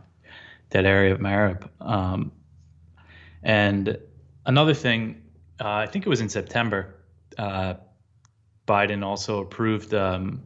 that 0.69 0.85
area 0.85 1.13
of 1.13 1.19
Marib. 1.19 1.67
Um, 1.81 2.31
and 3.43 3.97
another 4.45 4.73
thing, 4.73 5.21
uh, 5.59 5.67
I 5.67 5.87
think 5.87 6.05
it 6.05 6.09
was 6.09 6.21
in 6.21 6.29
September, 6.29 6.95
uh, 7.37 7.75
Biden 8.67 9.03
also 9.03 9.41
approved. 9.41 9.93
Um, 9.93 10.43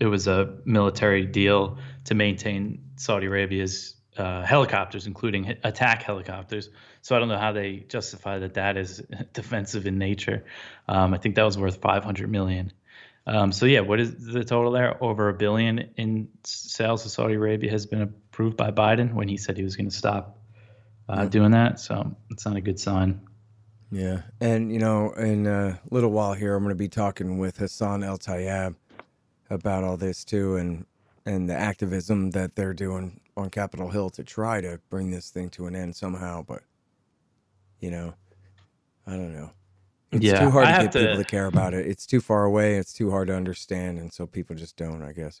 it 0.00 0.06
was 0.06 0.26
a 0.26 0.56
military 0.64 1.26
deal 1.26 1.78
to 2.04 2.14
maintain 2.14 2.90
Saudi 2.96 3.26
Arabia's 3.26 3.94
uh, 4.16 4.42
helicopters, 4.42 5.06
including 5.06 5.54
attack 5.64 6.02
helicopters. 6.02 6.70
So 7.02 7.16
I 7.16 7.18
don't 7.18 7.28
know 7.28 7.38
how 7.38 7.52
they 7.52 7.84
justify 7.88 8.38
that 8.40 8.54
that 8.54 8.76
is 8.76 9.02
defensive 9.32 9.86
in 9.86 9.98
nature. 9.98 10.44
Um, 10.88 11.14
I 11.14 11.18
think 11.18 11.34
that 11.34 11.44
was 11.44 11.58
worth 11.58 11.80
500 11.80 12.30
million. 12.30 12.72
Um, 13.26 13.52
so 13.52 13.66
yeah, 13.66 13.80
what 13.80 14.00
is 14.00 14.14
the 14.14 14.44
total 14.44 14.70
there? 14.72 15.02
Over 15.02 15.30
a 15.30 15.34
billion 15.34 15.90
in 15.96 16.28
sales 16.44 17.04
to 17.04 17.08
Saudi 17.08 17.34
Arabia 17.34 17.70
has 17.70 17.86
been 17.86 18.02
approved 18.02 18.56
by 18.56 18.70
Biden 18.70 19.14
when 19.14 19.28
he 19.28 19.38
said 19.38 19.56
he 19.56 19.64
was 19.64 19.76
going 19.76 19.88
to 19.88 19.96
stop 19.96 20.38
uh, 21.08 21.22
yeah. 21.22 21.28
doing 21.28 21.50
that. 21.52 21.80
So 21.80 22.16
it's 22.30 22.44
not 22.44 22.56
a 22.56 22.60
good 22.60 22.78
sign. 22.78 23.22
Yeah, 23.90 24.22
and 24.40 24.72
you 24.72 24.78
know, 24.78 25.12
in 25.12 25.46
a 25.46 25.80
little 25.88 26.10
while 26.10 26.34
here, 26.34 26.54
I'm 26.54 26.64
going 26.64 26.70
to 26.70 26.74
be 26.74 26.88
talking 26.88 27.38
with 27.38 27.58
Hassan 27.58 28.02
El 28.02 28.18
Tayyab 28.18 28.74
about 29.50 29.84
all 29.84 29.96
this 29.96 30.24
too, 30.24 30.56
and 30.56 30.86
and 31.26 31.48
the 31.48 31.54
activism 31.54 32.30
that 32.32 32.54
they're 32.54 32.74
doing 32.74 33.20
on 33.36 33.50
Capitol 33.50 33.90
Hill 33.90 34.10
to 34.10 34.22
try 34.22 34.60
to 34.60 34.80
bring 34.90 35.10
this 35.10 35.30
thing 35.30 35.48
to 35.50 35.66
an 35.66 35.74
end 35.74 35.96
somehow. 35.96 36.42
But 36.42 36.62
you 37.80 37.90
know, 37.90 38.14
I 39.06 39.12
don't 39.12 39.34
know. 39.34 39.50
It's 40.12 40.24
yeah, 40.24 40.40
too 40.40 40.50
hard 40.50 40.66
to 40.66 40.82
get 40.82 40.92
to, 40.92 40.98
people 41.00 41.16
to 41.16 41.24
care 41.24 41.46
about 41.46 41.74
it. 41.74 41.86
It's 41.86 42.06
too 42.06 42.20
far 42.20 42.44
away. 42.44 42.76
It's 42.76 42.92
too 42.92 43.10
hard 43.10 43.28
to 43.28 43.34
understand, 43.34 43.98
and 43.98 44.12
so 44.12 44.26
people 44.26 44.54
just 44.54 44.76
don't. 44.76 45.02
I 45.02 45.12
guess. 45.12 45.40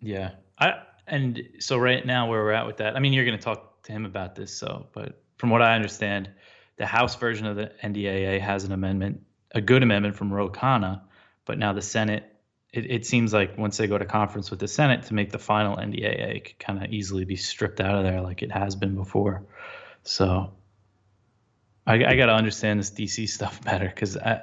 Yeah, 0.00 0.32
I 0.58 0.80
and 1.06 1.42
so 1.58 1.78
right 1.78 2.04
now 2.04 2.28
where 2.28 2.42
we're 2.42 2.52
at 2.52 2.66
with 2.66 2.78
that. 2.78 2.96
I 2.96 3.00
mean, 3.00 3.12
you're 3.12 3.24
going 3.24 3.38
to 3.38 3.42
talk 3.42 3.82
to 3.84 3.92
him 3.92 4.04
about 4.04 4.34
this, 4.34 4.56
so 4.56 4.88
but 4.92 5.22
from 5.36 5.50
what 5.50 5.62
I 5.62 5.74
understand, 5.74 6.30
the 6.76 6.86
House 6.86 7.14
version 7.16 7.46
of 7.46 7.56
the 7.56 7.72
NDAA 7.82 8.40
has 8.40 8.64
an 8.64 8.72
amendment, 8.72 9.22
a 9.52 9.60
good 9.60 9.82
amendment 9.82 10.16
from 10.16 10.32
Ro 10.32 10.48
Khanna, 10.48 11.02
but 11.44 11.58
now 11.58 11.72
the 11.72 11.82
Senate. 11.82 12.29
It, 12.72 12.90
it 12.90 13.06
seems 13.06 13.32
like 13.32 13.58
once 13.58 13.76
they 13.76 13.86
go 13.86 13.98
to 13.98 14.04
conference 14.04 14.50
with 14.50 14.60
the 14.60 14.68
Senate 14.68 15.04
to 15.04 15.14
make 15.14 15.30
the 15.30 15.38
final 15.38 15.76
NDAA, 15.76 16.44
could 16.44 16.58
kind 16.58 16.82
of 16.82 16.92
easily 16.92 17.24
be 17.24 17.36
stripped 17.36 17.80
out 17.80 17.96
of 17.96 18.04
there 18.04 18.20
like 18.20 18.42
it 18.42 18.52
has 18.52 18.76
been 18.76 18.94
before. 18.94 19.44
So 20.04 20.52
I, 21.86 22.04
I 22.04 22.16
got 22.16 22.26
to 22.26 22.34
understand 22.34 22.78
this 22.78 22.90
DC 22.90 23.28
stuff 23.28 23.62
better 23.64 23.88
because 23.88 24.16
I, 24.16 24.42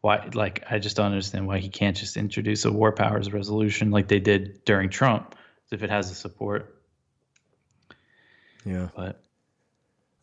why, 0.00 0.28
like, 0.32 0.64
I 0.70 0.78
just 0.78 0.96
don't 0.96 1.06
understand 1.06 1.46
why 1.46 1.58
he 1.58 1.68
can't 1.68 1.96
just 1.96 2.16
introduce 2.16 2.64
a 2.64 2.72
war 2.72 2.92
powers 2.92 3.32
resolution 3.32 3.90
like 3.90 4.08
they 4.08 4.20
did 4.20 4.64
during 4.64 4.88
Trump, 4.88 5.34
if 5.70 5.82
it 5.82 5.90
has 5.90 6.08
the 6.08 6.14
support. 6.14 6.80
Yeah, 8.64 8.88
but, 8.94 9.22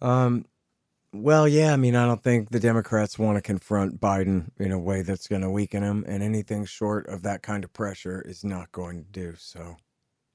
um, 0.02 0.46
well, 1.14 1.48
yeah. 1.48 1.74
I 1.74 1.78
mean, 1.78 1.96
I 1.96 2.06
don't 2.06 2.22
think 2.22 2.50
the 2.50 2.60
Democrats 2.60 3.20
want 3.20 3.38
to 3.38 3.42
confront 3.42 4.02
Biden 4.02 4.50
in 4.58 4.72
a 4.72 4.80
way 4.80 5.04
that's 5.04 5.28
going 5.28 5.44
to 5.44 5.50
weaken 5.50 5.84
him, 5.84 6.04
and 6.08 6.24
anything 6.24 6.66
short 6.66 7.08
of 7.08 7.22
that 7.22 7.44
kind 7.44 7.64
of 7.64 7.72
pressure 7.72 8.22
is 8.22 8.44
not 8.44 8.72
going 8.72 9.04
to 9.04 9.12
do 9.12 9.36
so. 9.38 9.78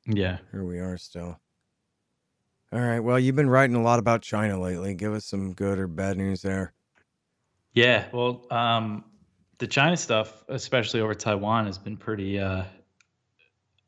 Yeah, 0.07 0.39
here 0.53 0.65
we 0.65 0.79
are 0.79 0.97
still. 0.97 1.39
All 2.73 2.81
right. 2.81 3.01
Well, 3.01 3.19
you've 3.19 3.37
been 3.37 3.51
writing 3.51 3.77
a 3.77 3.83
lot 3.83 3.99
about 3.99 4.23
China 4.23 4.61
lately. 4.61 4.95
Give 4.95 5.15
us 5.15 5.25
some 5.25 5.55
good 5.55 5.79
or 5.79 5.87
bad 5.87 6.17
news 6.17 6.43
there. 6.43 6.73
Yeah. 7.73 8.07
Well, 8.13 8.47
um, 8.51 9.05
the 9.59 9.67
China 9.67 9.97
stuff, 9.97 10.45
especially 10.49 11.01
over 11.01 11.15
Taiwan, 11.15 11.67
has 11.67 11.79
been 11.79 11.97
pretty, 11.97 12.39
uh, 12.39 12.65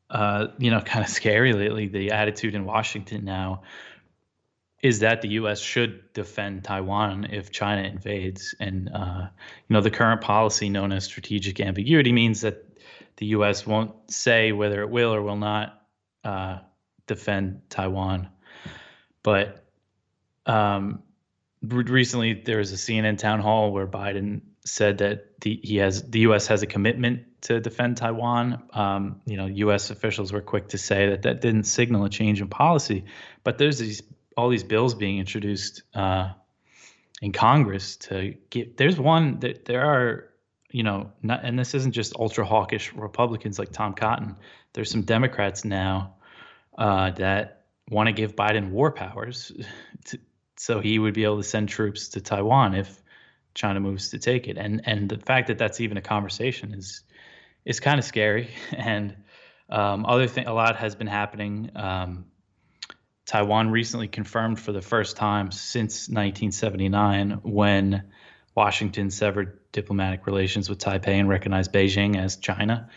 uh, 0.09 0.47
you 0.57 0.71
know, 0.71 0.81
kind 0.81 1.05
of 1.05 1.11
scary 1.11 1.53
lately. 1.53 1.87
The 1.87 2.11
attitude 2.11 2.55
in 2.55 2.65
Washington 2.65 3.23
now 3.23 3.61
is 4.81 4.99
that 4.99 5.21
the 5.21 5.29
U.S. 5.29 5.59
should 5.59 6.11
defend 6.13 6.63
Taiwan 6.63 7.25
if 7.25 7.51
China 7.51 7.83
invades, 7.83 8.55
and 8.59 8.89
uh, 8.93 9.27
you 9.67 9.73
know, 9.73 9.81
the 9.81 9.91
current 9.91 10.21
policy 10.21 10.69
known 10.69 10.91
as 10.91 11.03
strategic 11.03 11.59
ambiguity 11.59 12.11
means 12.11 12.41
that 12.41 12.65
the 13.17 13.27
U.S. 13.27 13.67
won't 13.67 13.93
say 14.09 14.51
whether 14.51 14.81
it 14.81 14.89
will 14.89 15.13
or 15.13 15.21
will 15.21 15.37
not 15.37 15.81
uh, 16.23 16.59
defend 17.05 17.61
Taiwan. 17.69 18.29
But 19.21 19.63
um, 20.47 21.03
recently, 21.61 22.33
there 22.33 22.57
was 22.57 22.71
a 22.71 22.75
CNN 22.75 23.19
town 23.19 23.39
hall 23.39 23.71
where 23.71 23.85
Biden 23.85 24.41
said 24.65 24.99
that 24.99 25.41
the 25.41 25.59
he 25.61 25.77
has 25.77 26.09
the 26.09 26.21
U.S. 26.21 26.47
has 26.47 26.63
a 26.63 26.67
commitment 26.67 27.41
to 27.41 27.59
defend 27.59 27.97
Taiwan. 27.97 28.63
Um, 28.73 29.21
you 29.25 29.37
know, 29.37 29.45
U.S. 29.45 29.91
officials 29.91 30.33
were 30.33 30.41
quick 30.41 30.69
to 30.69 30.79
say 30.79 31.09
that 31.09 31.21
that 31.21 31.41
didn't 31.41 31.65
signal 31.65 32.05
a 32.05 32.09
change 32.09 32.41
in 32.41 32.47
policy, 32.47 33.05
but 33.43 33.59
there's 33.59 33.77
these 33.77 34.01
all 34.37 34.49
these 34.49 34.63
bills 34.63 34.95
being 34.95 35.19
introduced 35.19 35.83
uh, 35.93 36.31
in 37.21 37.31
Congress 37.31 37.97
to 37.97 38.35
get. 38.49 38.77
There's 38.77 38.99
one 38.99 39.39
that 39.39 39.65
there 39.65 39.85
are, 39.85 40.29
you 40.71 40.83
know, 40.83 41.11
not, 41.21 41.43
and 41.43 41.57
this 41.57 41.73
isn't 41.73 41.91
just 41.91 42.15
ultra 42.15 42.45
hawkish 42.45 42.93
Republicans 42.93 43.59
like 43.59 43.71
Tom 43.71 43.93
Cotton. 43.93 44.35
There's 44.73 44.89
some 44.89 45.03
Democrats 45.03 45.65
now 45.65 46.15
uh, 46.77 47.11
that 47.11 47.65
want 47.89 48.07
to 48.07 48.13
give 48.13 48.35
Biden 48.35 48.71
war 48.71 48.91
powers 48.91 49.51
to, 50.05 50.19
so 50.57 50.79
he 50.79 50.97
would 50.97 51.13
be 51.13 51.23
able 51.23 51.37
to 51.37 51.43
send 51.43 51.69
troops 51.69 52.09
to 52.09 52.21
Taiwan 52.21 52.75
if 52.75 53.01
China 53.53 53.79
moves 53.79 54.09
to 54.09 54.19
take 54.19 54.47
it. 54.47 54.57
And 54.57 54.81
and 54.85 55.09
the 55.09 55.17
fact 55.17 55.47
that 55.47 55.57
that's 55.57 55.81
even 55.81 55.97
a 55.97 56.01
conversation 56.01 56.73
is 56.73 57.01
is 57.65 57.79
kind 57.79 57.99
of 57.99 58.05
scary. 58.05 58.49
And 58.77 59.15
um, 59.69 60.05
other 60.05 60.27
thing, 60.27 60.47
a 60.47 60.53
lot 60.53 60.75
has 60.77 60.95
been 60.95 61.07
happening. 61.07 61.71
Um, 61.75 62.25
Taiwan 63.25 63.71
recently 63.71 64.07
confirmed 64.07 64.59
for 64.59 64.71
the 64.71 64.81
first 64.81 65.15
time 65.15 65.51
since 65.51 66.09
1979 66.09 67.39
when 67.43 68.03
Washington 68.55 69.09
severed 69.09 69.59
diplomatic 69.71 70.25
relations 70.25 70.69
with 70.69 70.79
Taipei 70.79 71.19
and 71.19 71.29
recognized 71.29 71.71
Beijing 71.71 72.17
as 72.17 72.35
China 72.35 72.89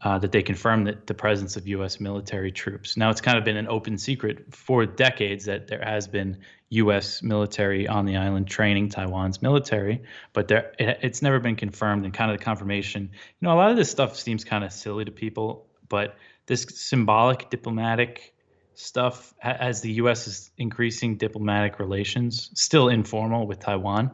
uh, 0.00 0.18
that 0.18 0.32
they 0.32 0.42
confirmed 0.42 0.86
that 0.86 1.06
the 1.06 1.14
presence 1.14 1.56
of 1.56 1.66
U.S. 1.68 1.98
military 1.98 2.52
troops. 2.52 2.96
Now, 2.96 3.10
it's 3.10 3.20
kind 3.20 3.36
of 3.36 3.44
been 3.44 3.56
an 3.56 3.66
open 3.68 3.98
secret 3.98 4.54
for 4.54 4.86
decades 4.86 5.46
that 5.46 5.66
there 5.66 5.82
has 5.82 6.06
been 6.06 6.38
U.S. 6.70 7.22
military 7.22 7.88
on 7.88 8.06
the 8.06 8.16
island 8.16 8.46
training 8.46 8.90
Taiwan's 8.90 9.42
military, 9.42 10.02
but 10.32 10.48
there 10.48 10.72
it, 10.78 10.98
it's 11.02 11.22
never 11.22 11.40
been 11.40 11.56
confirmed. 11.56 12.04
And 12.04 12.14
kind 12.14 12.30
of 12.30 12.38
the 12.38 12.44
confirmation, 12.44 13.10
you 13.12 13.46
know, 13.46 13.52
a 13.52 13.56
lot 13.56 13.70
of 13.70 13.76
this 13.76 13.90
stuff 13.90 14.16
seems 14.16 14.44
kind 14.44 14.62
of 14.62 14.72
silly 14.72 15.04
to 15.04 15.10
people, 15.10 15.66
but 15.88 16.16
this 16.46 16.64
symbolic 16.74 17.50
diplomatic 17.50 18.34
stuff 18.78 19.34
as 19.42 19.80
the 19.80 19.90
U.S. 19.94 20.28
is 20.28 20.52
increasing 20.56 21.16
diplomatic 21.16 21.80
relations, 21.80 22.50
still 22.54 22.88
informal 22.88 23.44
with 23.44 23.58
Taiwan, 23.58 24.12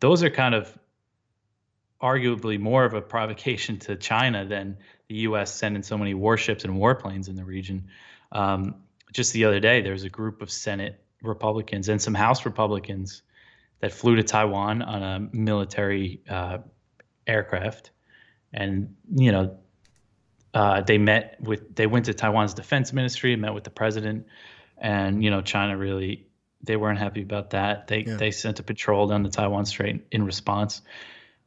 those 0.00 0.22
are 0.22 0.30
kind 0.30 0.54
of 0.54 0.76
arguably 2.00 2.58
more 2.58 2.86
of 2.86 2.94
a 2.94 3.02
provocation 3.02 3.78
to 3.78 3.94
China 3.94 4.46
than 4.46 4.78
the 5.08 5.16
U.S. 5.16 5.54
sending 5.54 5.82
so 5.82 5.98
many 5.98 6.14
warships 6.14 6.64
and 6.64 6.74
warplanes 6.78 7.28
in 7.28 7.36
the 7.36 7.44
region. 7.44 7.88
Um, 8.32 8.76
just 9.12 9.34
the 9.34 9.44
other 9.44 9.60
day, 9.60 9.82
there 9.82 9.92
was 9.92 10.04
a 10.04 10.08
group 10.08 10.40
of 10.40 10.50
Senate 10.50 10.98
Republicans 11.22 11.90
and 11.90 12.00
some 12.00 12.14
House 12.14 12.46
Republicans 12.46 13.22
that 13.80 13.92
flew 13.92 14.16
to 14.16 14.22
Taiwan 14.22 14.80
on 14.80 15.02
a 15.02 15.36
military 15.36 16.22
uh, 16.28 16.58
aircraft, 17.26 17.90
and 18.54 18.96
you 19.14 19.30
know, 19.30 19.58
uh, 20.56 20.80
they 20.80 20.96
met 20.96 21.36
with 21.38 21.74
they 21.74 21.86
went 21.86 22.06
to 22.06 22.14
Taiwan's 22.14 22.54
defense 22.54 22.90
ministry, 22.94 23.34
and 23.34 23.42
met 23.42 23.52
with 23.52 23.64
the 23.64 23.70
president, 23.70 24.26
and 24.78 25.22
you 25.22 25.28
know, 25.28 25.42
China 25.42 25.76
really 25.76 26.28
they 26.62 26.76
weren't 26.76 26.98
happy 26.98 27.20
about 27.20 27.50
that. 27.50 27.88
They 27.88 28.04
yeah. 28.04 28.16
they 28.16 28.30
sent 28.30 28.58
a 28.58 28.62
patrol 28.62 29.06
down 29.06 29.22
the 29.22 29.28
Taiwan 29.28 29.66
Strait 29.66 30.06
in 30.10 30.24
response. 30.24 30.80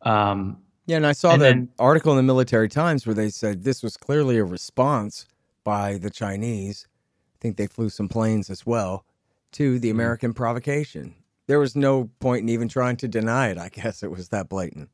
Um, 0.04 0.60
yeah, 0.86 0.98
and 0.98 1.08
I 1.08 1.14
saw 1.14 1.32
and 1.32 1.42
the 1.42 1.46
then, 1.46 1.70
article 1.80 2.12
in 2.12 2.18
the 2.18 2.24
Military 2.24 2.70
Times 2.70 3.08
where 3.08 3.16
they 3.16 3.32
said 3.32 3.64
this 3.64 3.82
was 3.82 3.98
clearly 3.98 4.38
a 4.38 4.44
response 4.44 5.26
by 5.64 5.98
the 5.98 6.12
Chinese. 6.12 6.86
I 7.34 7.38
think 7.42 7.58
they 7.58 7.66
flew 7.66 7.90
some 7.90 8.10
planes 8.10 8.52
as 8.52 8.64
well 8.64 9.06
to 9.54 9.80
the 9.80 9.88
mm-hmm. 9.88 9.98
American 9.98 10.34
provocation. 10.36 11.16
There 11.48 11.58
was 11.58 11.76
no 11.76 12.12
point 12.20 12.44
in 12.44 12.50
even 12.50 12.70
trying 12.70 12.98
to 12.98 13.08
deny 13.08 13.48
it. 13.48 13.58
I 13.58 13.70
guess 13.70 14.04
it 14.04 14.12
was 14.12 14.30
that 14.30 14.50
blatant. 14.50 14.90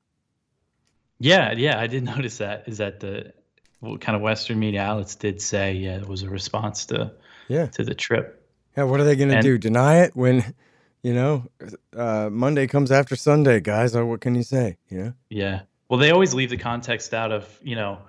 Yeah, 1.19 1.51
yeah, 1.51 1.77
I 1.77 1.87
did 1.87 2.03
notice 2.15 2.37
that. 2.37 2.69
Is 2.69 2.77
that 2.77 3.01
the 3.01 3.33
kind 3.99 4.15
of 4.15 4.21
Western 4.21 4.59
media 4.59 4.81
outlets 4.81 5.15
did 5.15 5.41
say? 5.41 5.73
Yeah, 5.73 5.97
it 5.97 6.07
was 6.07 6.23
a 6.23 6.29
response 6.29 6.85
to 6.87 7.13
yeah 7.47 7.67
to 7.67 7.83
the 7.83 7.95
trip. 7.95 8.41
Yeah, 8.77 8.83
what 8.83 8.99
are 8.99 9.05
they 9.05 9.15
going 9.15 9.29
to 9.29 9.41
do? 9.41 9.57
Deny 9.57 10.03
it 10.03 10.15
when 10.15 10.53
you 11.01 11.13
know 11.13 11.45
uh, 11.95 12.29
Monday 12.31 12.67
comes 12.67 12.91
after 12.91 13.15
Sunday, 13.15 13.59
guys? 13.59 13.95
What 13.95 14.21
can 14.21 14.35
you 14.35 14.43
say? 14.43 14.77
You 14.89 14.97
know? 14.97 15.13
Yeah. 15.29 15.61
Well, 15.89 15.99
they 15.99 16.11
always 16.11 16.33
leave 16.33 16.49
the 16.49 16.57
context 16.57 17.13
out 17.13 17.31
of, 17.31 17.59
you 17.61 17.75
know, 17.75 17.99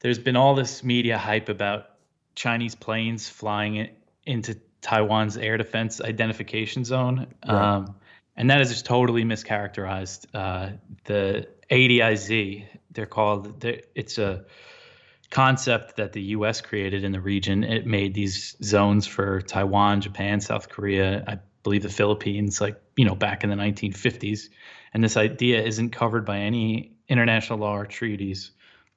there's 0.00 0.18
been 0.18 0.36
all 0.36 0.54
this 0.54 0.82
media 0.82 1.18
hype 1.18 1.48
about 1.48 1.86
Chinese 2.34 2.74
planes 2.74 3.28
flying 3.28 3.90
into 4.26 4.56
Taiwan's 4.80 5.36
air 5.36 5.56
defense 5.56 6.00
identification 6.00 6.84
zone. 6.84 7.28
Right. 7.46 7.76
Um, 7.76 7.94
and 8.36 8.50
that 8.50 8.60
is 8.60 8.70
just 8.70 8.86
totally 8.86 9.24
mischaracterized. 9.24 10.26
Uh, 10.34 10.70
the 11.04 11.48
ADIZ, 11.70 12.66
they're 12.90 13.06
called, 13.06 13.60
they're, 13.60 13.82
it's 13.94 14.18
a 14.18 14.44
concept 15.30 15.96
that 15.96 16.12
the 16.12 16.22
US 16.22 16.60
created 16.60 17.04
in 17.04 17.12
the 17.12 17.20
region. 17.20 17.64
It 17.64 17.86
made 17.86 18.14
these 18.14 18.56
zones 18.62 19.06
for 19.06 19.40
Taiwan, 19.40 20.00
Japan, 20.00 20.40
South 20.40 20.68
Korea, 20.68 21.24
I 21.26 21.38
believe 21.62 21.82
the 21.82 21.88
Philippines, 21.88 22.60
like, 22.60 22.80
you 22.96 23.04
know, 23.04 23.14
back 23.14 23.44
in 23.44 23.50
the 23.50 23.56
1950s. 23.56 24.48
And 24.92 25.04
this 25.04 25.16
idea 25.16 25.62
isn't 25.62 25.90
covered 25.90 26.24
by 26.24 26.38
any 26.38 26.96
international 27.08 27.60
law 27.60 27.76
or 27.76 27.86
treaties. 27.86 28.50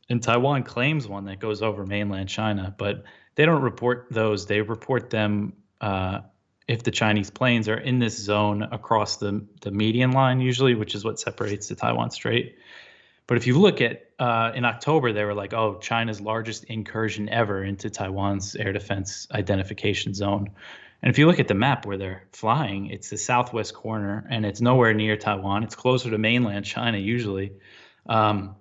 And 0.10 0.22
Taiwan 0.22 0.64
claims 0.64 1.08
one 1.08 1.26
that 1.26 1.40
goes 1.40 1.62
over 1.62 1.86
mainland 1.86 2.30
China, 2.30 2.74
but 2.78 3.04
they 3.36 3.46
don't 3.46 3.62
report 3.62 4.08
those. 4.10 4.48
They 4.48 4.62
report 4.62 5.10
them 5.10 5.54
uh, 5.82 6.22
if 6.68 6.84
the 6.84 6.92
Chinese 6.92 7.30
planes 7.30 7.70
are 7.70 7.78
in 7.78 8.00
this 8.00 8.18
zone 8.18 8.64
across 8.64 9.18
the 9.18 9.46
the 9.62 9.72
median 9.72 10.12
line 10.12 10.40
usually, 10.40 10.76
which 10.76 10.96
is 10.96 11.04
what 11.04 11.20
separates 11.20 11.68
the 11.68 11.76
Taiwan 11.76 12.12
Strait. 12.12 12.56
But 13.28 13.38
if 13.38 13.48
you 13.48 13.60
look 13.60 13.82
at 13.82 14.10
uh, 14.20 14.52
in 14.56 14.66
October, 14.66 15.14
they 15.14 15.24
were 15.24 15.34
like, 15.34 15.54
"Oh, 15.54 15.80
China's 15.80 16.20
largest 16.20 16.66
incursion 16.66 17.30
ever 17.30 17.64
into 17.64 17.90
Taiwan's 17.90 18.56
air 18.56 18.74
defense 18.74 19.28
identification 19.32 20.14
zone." 20.14 20.52
And 21.02 21.10
if 21.10 21.18
you 21.18 21.28
look 21.28 21.40
at 21.40 21.48
the 21.48 21.54
map 21.54 21.86
where 21.86 21.98
they're 21.98 22.24
flying, 22.32 22.88
it's 22.88 23.10
the 23.10 23.18
southwest 23.18 23.74
corner, 23.74 24.26
and 24.30 24.46
it's 24.46 24.62
nowhere 24.62 24.94
near 24.94 25.18
Taiwan. 25.18 25.64
It's 25.64 25.76
closer 25.76 26.10
to 26.12 26.18
mainland 26.18 26.66
China 26.66 26.98
usually, 26.98 27.54
um, 28.06 28.56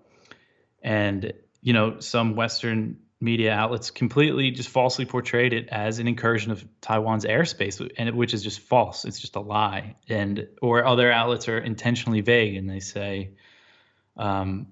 and 0.83 1.33
you 1.61 1.72
know 1.72 2.01
some 2.01 2.35
Western 2.35 2.98
media 3.22 3.53
outlets 3.53 3.92
completely 3.92 4.51
just 4.51 4.68
falsely 4.68 5.05
portrayed 5.05 5.53
it 5.53 5.68
as 5.68 6.01
an 6.01 6.09
incursion 6.09 6.51
of 6.51 6.64
Taiwan's 6.81 7.25
airspace, 7.25 7.81
and 7.96 8.09
it, 8.09 8.14
which 8.14 8.35
is 8.35 8.42
just 8.42 8.61
false. 8.61 9.05
It's 9.05 9.20
just 9.20 9.37
a 9.37 9.40
lie. 9.40 9.94
And 10.09 10.48
or 10.61 10.85
other 10.85 11.11
outlets 11.11 11.48
are 11.48 11.59
intentionally 11.59 12.20
vague 12.20 12.57
and 12.57 12.68
they 12.68 12.81
say 12.81 13.31
um, 14.16 14.66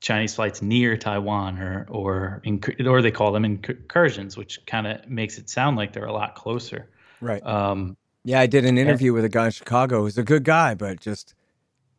Chinese 0.00 0.34
flights 0.34 0.62
near 0.62 0.96
Taiwan, 0.96 1.58
or 1.58 1.86
or 1.88 2.42
or 2.86 3.02
they 3.02 3.10
call 3.10 3.32
them 3.32 3.44
incursions, 3.44 4.36
which 4.36 4.64
kind 4.66 4.86
of 4.86 5.08
makes 5.08 5.38
it 5.38 5.48
sound 5.48 5.76
like 5.76 5.92
they're 5.92 6.04
a 6.04 6.12
lot 6.12 6.34
closer. 6.34 6.88
Right. 7.20 7.44
Um, 7.44 7.96
yeah, 8.24 8.40
I 8.40 8.46
did 8.46 8.64
an 8.64 8.78
interview 8.78 9.10
and, 9.10 9.16
with 9.16 9.24
a 9.24 9.28
guy 9.28 9.46
in 9.46 9.52
Chicago 9.52 10.02
who's 10.02 10.18
a 10.18 10.22
good 10.22 10.44
guy, 10.44 10.74
but 10.74 11.00
just 11.00 11.34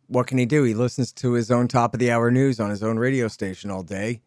what 0.08 0.28
can 0.28 0.38
he 0.38 0.46
do? 0.46 0.64
He 0.64 0.74
listens 0.74 1.12
to 1.14 1.34
his 1.34 1.50
own 1.52 1.68
top 1.68 1.94
of 1.94 2.00
the 2.00 2.12
hour 2.12 2.32
news 2.32 2.60
on 2.60 2.70
his 2.70 2.84
own 2.84 2.98
radio 2.98 3.28
station 3.28 3.72
all 3.72 3.84
day 3.84 4.22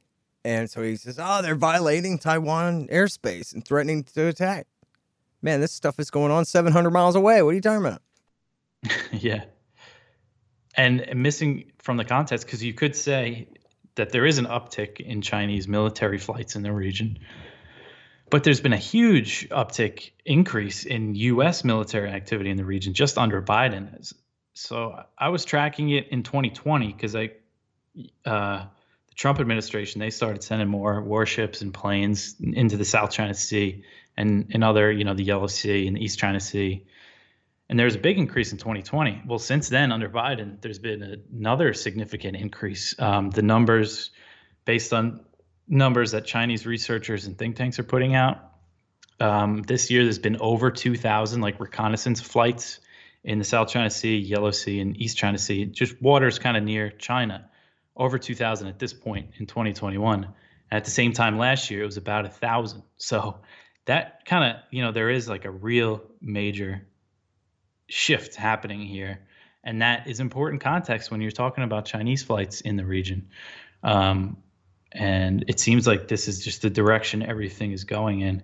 and 0.47 0.71
so 0.71 0.81
he 0.81 0.95
says, 0.95 1.19
"Oh, 1.21 1.43
they're 1.43 1.57
violating 1.57 2.19
Taiwan 2.19 2.87
airspace 2.87 3.53
and 3.53 3.65
threatening 3.65 4.05
to 4.05 4.29
attack." 4.29 4.69
Man, 5.43 5.61
this 5.61 5.73
stuff 5.73 5.99
is 5.99 6.09
going 6.09 6.31
on 6.31 6.45
700 6.45 6.91
miles 6.91 7.17
away. 7.17 7.43
What 7.43 7.51
are 7.51 7.55
you 7.55 7.61
talking 7.61 7.85
about? 7.85 8.01
yeah. 9.13 9.45
And 10.77 11.09
missing 11.15 11.73
from 11.79 11.97
the 11.97 12.05
context 12.05 12.47
because 12.47 12.63
you 12.63 12.75
could 12.75 12.95
say 12.95 13.49
that 13.95 14.11
there 14.11 14.27
is 14.27 14.39
an 14.39 14.47
uptick 14.47 15.01
in 15.01 15.23
Chinese 15.23 15.67
military 15.67 16.19
flights 16.19 16.55
in 16.55 16.63
the 16.63 16.73
region. 16.73 17.19
But 18.29 18.45
there's 18.45 18.61
been 18.61 18.73
a 18.73 18.79
huge 18.79 19.49
uptick 19.49 20.11
increase 20.25 20.85
in 20.85 21.15
US 21.15 21.65
military 21.65 22.11
activity 22.11 22.51
in 22.51 22.57
the 22.57 22.65
region 22.65 22.93
just 22.93 23.19
under 23.19 23.41
Biden. 23.41 24.13
So 24.55 25.03
I 25.17 25.29
was 25.29 25.45
tracking 25.45 25.91
it 25.91 26.09
in 26.09 26.23
2020 26.23 26.93
because 26.93 27.15
I 27.15 27.31
uh, 28.25 28.65
the 29.09 29.15
Trump 29.15 29.41
administration, 29.41 30.01
they 30.01 30.11
started 30.11 30.43
sending 30.43 30.69
more 30.69 31.01
warships 31.01 31.63
and 31.63 31.73
planes 31.73 32.35
into 32.41 32.77
the 32.77 32.85
South 32.85 33.11
China 33.11 33.35
Sea 33.35 33.85
and 34.17 34.51
in 34.51 34.63
other, 34.63 34.91
you 34.91 35.05
know, 35.05 35.15
the 35.15 35.25
Yellow 35.25 35.47
Sea 35.47 35.87
and 35.87 35.97
the 35.97 36.05
East 36.05 36.19
China 36.19 36.41
Sea. 36.41 36.85
And 37.69 37.79
there's 37.79 37.97
a 37.97 37.99
big 37.99 38.19
increase 38.19 38.53
in 38.53 38.59
2020. 38.59 39.23
Well, 39.27 39.39
since 39.39 39.69
then, 39.69 39.91
under 39.91 40.09
Biden, 40.09 40.61
there's 40.61 40.79
been 40.79 41.25
another 41.33 41.75
significant 41.75 42.37
increase. 42.37 42.95
Um, 42.99 43.31
the 43.31 43.43
numbers, 43.43 44.11
based 44.65 44.93
on 44.93 45.25
numbers 45.67 46.13
that 46.13 46.27
Chinese 46.27 46.65
researchers 46.65 47.27
and 47.27 47.37
think 47.37 47.57
tanks 47.57 47.79
are 47.79 47.85
putting 47.85 48.15
out, 48.15 48.39
um, 49.19 49.63
this 49.63 49.91
year 49.91 50.05
there's 50.05 50.19
been 50.19 50.37
over 50.37 50.71
2,000 50.71 51.41
like 51.41 51.59
reconnaissance 51.59 52.21
flights 52.21 52.81
in 53.25 53.39
the 53.39 53.45
South 53.45 53.69
China 53.69 53.91
Sea, 53.91 54.17
Yellow 54.17 54.53
Sea, 54.53 54.79
and 54.81 54.97
East 55.01 55.17
China 55.17 55.39
Sea, 55.39 55.65
just 55.65 56.01
waters 56.01 56.39
kind 56.39 56.57
of 56.57 56.63
near 56.63 56.91
China 56.91 57.51
over 57.97 58.19
2,000 58.19 58.69
at 58.69 58.79
this 58.79 58.93
point 58.93 59.31
in 59.39 59.47
2021. 59.47 60.29
At 60.71 60.85
the 60.85 60.91
same 60.91 61.13
time 61.13 61.39
last 61.39 61.71
year, 61.71 61.83
it 61.83 61.87
was 61.87 61.97
about 61.97 62.27
a 62.27 62.29
thousand. 62.29 62.83
So 62.99 63.39
that 63.87 64.25
kind 64.27 64.45
of, 64.45 64.63
you 64.71 64.83
know, 64.83 64.93
there 64.93 65.11
is 65.11 65.29
like 65.29 65.45
a 65.45 65.51
real 65.51 66.03
major 66.21 66.87
shift 67.89 68.35
happening 68.35 68.81
here. 68.81 69.21
And 69.65 69.83
that 69.83 70.07
is 70.07 70.21
important 70.21 70.63
context 70.63 71.11
when 71.11 71.21
you're 71.21 71.31
talking 71.31 71.65
about 71.65 71.87
Chinese 71.87 72.23
flights 72.23 72.61
in 72.61 72.77
the 72.77 72.85
region. 72.85 73.29
Um, 73.83 74.37
and 74.93 75.45
it 75.49 75.59
seems 75.61 75.87
like 75.87 76.09
this 76.09 76.29
is 76.29 76.45
just 76.45 76.63
the 76.63 76.71
direction 76.71 77.23
everything 77.23 77.73
is 77.73 77.85
going 77.85 78.21
in. 78.21 78.43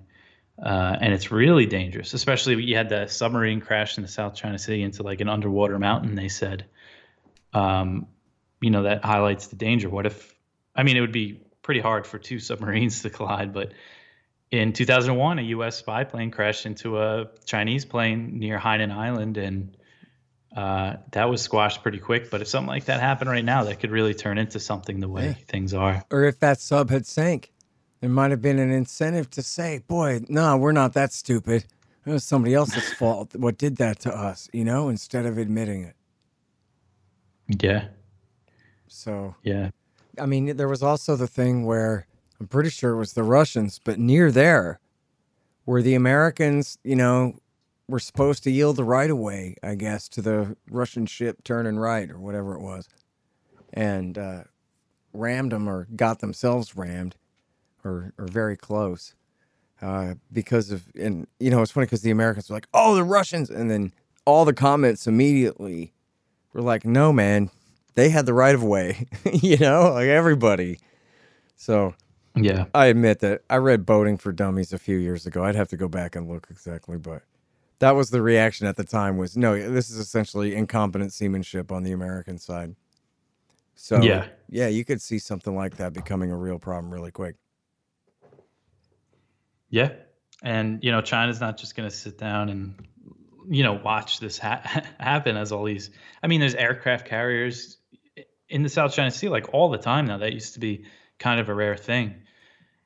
Uh, 0.62 0.96
and 1.00 1.14
it's 1.14 1.32
really 1.32 1.66
dangerous, 1.66 2.12
especially 2.12 2.62
you 2.62 2.76
had 2.76 2.88
the 2.88 3.06
submarine 3.06 3.60
crash 3.60 3.96
in 3.96 4.02
the 4.02 4.08
South 4.08 4.34
China 4.34 4.58
Sea 4.58 4.82
into 4.82 5.02
like 5.02 5.20
an 5.20 5.28
underwater 5.28 5.78
mountain. 5.78 6.14
They 6.14 6.28
said, 6.28 6.66
um, 7.54 8.06
you 8.60 8.70
know 8.70 8.84
that 8.84 9.04
highlights 9.04 9.48
the 9.48 9.56
danger. 9.56 9.88
What 9.88 10.06
if? 10.06 10.34
I 10.74 10.84
mean, 10.84 10.96
it 10.96 11.00
would 11.00 11.12
be 11.12 11.40
pretty 11.62 11.80
hard 11.80 12.06
for 12.06 12.18
two 12.18 12.38
submarines 12.50 13.02
to 13.02 13.10
collide, 13.10 13.52
but 13.52 13.72
in 14.52 14.74
2001, 14.74 15.38
a 15.38 15.42
U.S. 15.42 15.78
spy 15.78 16.04
plane 16.04 16.30
crashed 16.30 16.66
into 16.66 17.00
a 17.00 17.26
Chinese 17.46 17.86
plane 17.86 18.38
near 18.38 18.58
Hainan 18.58 18.92
Island, 18.92 19.38
and 19.38 19.74
uh, 20.54 20.96
that 21.12 21.30
was 21.30 21.40
squashed 21.40 21.82
pretty 21.82 21.98
quick. 21.98 22.30
But 22.30 22.42
if 22.42 22.48
something 22.48 22.68
like 22.68 22.84
that 22.84 23.00
happened 23.00 23.30
right 23.30 23.44
now, 23.44 23.64
that 23.64 23.80
could 23.80 23.90
really 23.90 24.12
turn 24.12 24.36
into 24.36 24.60
something 24.60 25.00
the 25.00 25.08
way 25.08 25.28
yeah. 25.28 25.44
things 25.48 25.72
are. 25.72 26.04
Or 26.10 26.24
if 26.24 26.38
that 26.40 26.60
sub 26.60 26.90
had 26.90 27.06
sank, 27.06 27.50
there 28.00 28.10
might 28.10 28.30
have 28.30 28.42
been 28.42 28.58
an 28.58 28.70
incentive 28.70 29.30
to 29.30 29.42
say, 29.42 29.80
"Boy, 29.86 30.20
no, 30.28 30.58
we're 30.58 30.72
not 30.72 30.92
that 30.92 31.14
stupid. 31.14 31.64
It 32.04 32.10
was 32.10 32.22
somebody 32.22 32.52
else's 32.52 32.92
fault. 32.98 33.34
What 33.34 33.56
did 33.56 33.76
that 33.76 34.00
to 34.00 34.14
us?" 34.14 34.50
You 34.52 34.66
know, 34.66 34.90
instead 34.90 35.24
of 35.24 35.38
admitting 35.38 35.84
it. 35.84 35.96
Yeah. 37.62 37.86
So 38.86 39.34
yeah, 39.42 39.70
I 40.20 40.26
mean, 40.26 40.58
there 40.58 40.68
was 40.68 40.82
also 40.82 41.16
the 41.16 41.26
thing 41.26 41.64
where 41.64 42.06
I'm 42.42 42.48
pretty 42.48 42.70
sure 42.70 42.90
it 42.90 42.98
was 42.98 43.12
the 43.12 43.22
Russians, 43.22 43.78
but 43.78 44.00
near 44.00 44.32
there, 44.32 44.80
where 45.64 45.80
the 45.80 45.94
Americans, 45.94 46.76
you 46.82 46.96
know, 46.96 47.38
were 47.86 48.00
supposed 48.00 48.42
to 48.42 48.50
yield 48.50 48.74
the 48.74 48.84
right 48.84 49.10
of 49.10 49.16
way, 49.16 49.54
I 49.62 49.76
guess, 49.76 50.08
to 50.08 50.22
the 50.22 50.56
Russian 50.68 51.06
ship 51.06 51.44
turning 51.44 51.76
right 51.76 52.10
or 52.10 52.18
whatever 52.18 52.56
it 52.56 52.60
was, 52.60 52.88
and 53.72 54.18
uh, 54.18 54.42
rammed 55.12 55.52
them 55.52 55.68
or 55.68 55.86
got 55.94 56.18
themselves 56.18 56.74
rammed, 56.74 57.14
or 57.84 58.12
or 58.18 58.26
very 58.26 58.56
close. 58.56 59.14
Uh, 59.80 60.14
because 60.32 60.72
of 60.72 60.82
and 60.98 61.28
you 61.38 61.48
know 61.50 61.62
it's 61.62 61.70
funny 61.70 61.86
because 61.86 62.02
the 62.02 62.10
Americans 62.10 62.50
were 62.50 62.56
like, 62.56 62.66
"Oh, 62.74 62.96
the 62.96 63.04
Russians," 63.04 63.50
and 63.50 63.70
then 63.70 63.94
all 64.24 64.44
the 64.44 64.52
comments 64.52 65.06
immediately 65.06 65.92
were 66.52 66.60
like, 66.60 66.84
"No, 66.84 67.12
man, 67.12 67.50
they 67.94 68.08
had 68.08 68.26
the 68.26 68.34
right 68.34 68.54
of 68.56 68.64
way, 68.64 69.06
you 69.32 69.58
know, 69.58 69.92
like 69.92 70.08
everybody. 70.08 70.80
So, 71.54 71.94
yeah, 72.34 72.66
I 72.74 72.86
admit 72.86 73.20
that 73.20 73.42
I 73.50 73.56
read 73.56 73.84
Boating 73.84 74.16
for 74.16 74.32
Dummies 74.32 74.72
a 74.72 74.78
few 74.78 74.96
years 74.96 75.26
ago. 75.26 75.44
I'd 75.44 75.54
have 75.54 75.68
to 75.68 75.76
go 75.76 75.88
back 75.88 76.16
and 76.16 76.28
look 76.28 76.48
exactly, 76.50 76.96
but 76.96 77.22
that 77.78 77.96
was 77.96 78.10
the 78.10 78.22
reaction 78.22 78.66
at 78.66 78.76
the 78.76 78.84
time 78.84 79.16
was 79.16 79.36
no, 79.36 79.54
this 79.70 79.90
is 79.90 79.98
essentially 79.98 80.54
incompetent 80.54 81.12
seamanship 81.12 81.72
on 81.72 81.82
the 81.82 81.92
American 81.92 82.38
side. 82.38 82.74
So, 83.74 84.00
yeah, 84.00 84.28
yeah, 84.48 84.68
you 84.68 84.84
could 84.84 85.02
see 85.02 85.18
something 85.18 85.54
like 85.54 85.78
that 85.78 85.92
becoming 85.92 86.30
a 86.30 86.36
real 86.36 86.58
problem 86.58 86.92
really 86.92 87.10
quick. 87.10 87.36
Yeah. 89.68 89.92
And, 90.42 90.84
you 90.84 90.92
know, 90.92 91.00
China's 91.00 91.40
not 91.40 91.56
just 91.56 91.74
going 91.74 91.88
to 91.88 91.94
sit 91.94 92.18
down 92.18 92.50
and, 92.50 92.86
you 93.48 93.62
know, 93.62 93.72
watch 93.72 94.20
this 94.20 94.38
ha- 94.38 94.84
happen 95.00 95.36
as 95.36 95.50
all 95.50 95.64
these. 95.64 95.90
I 96.22 96.26
mean, 96.26 96.40
there's 96.40 96.54
aircraft 96.54 97.06
carriers 97.06 97.78
in 98.48 98.62
the 98.62 98.68
South 98.68 98.92
China 98.92 99.10
Sea 99.10 99.28
like 99.28 99.54
all 99.54 99.70
the 99.70 99.78
time 99.78 100.06
now. 100.06 100.18
That 100.18 100.32
used 100.32 100.54
to 100.54 100.60
be 100.60 100.84
kind 101.22 101.40
of 101.40 101.48
a 101.48 101.54
rare 101.54 101.76
thing. 101.76 102.14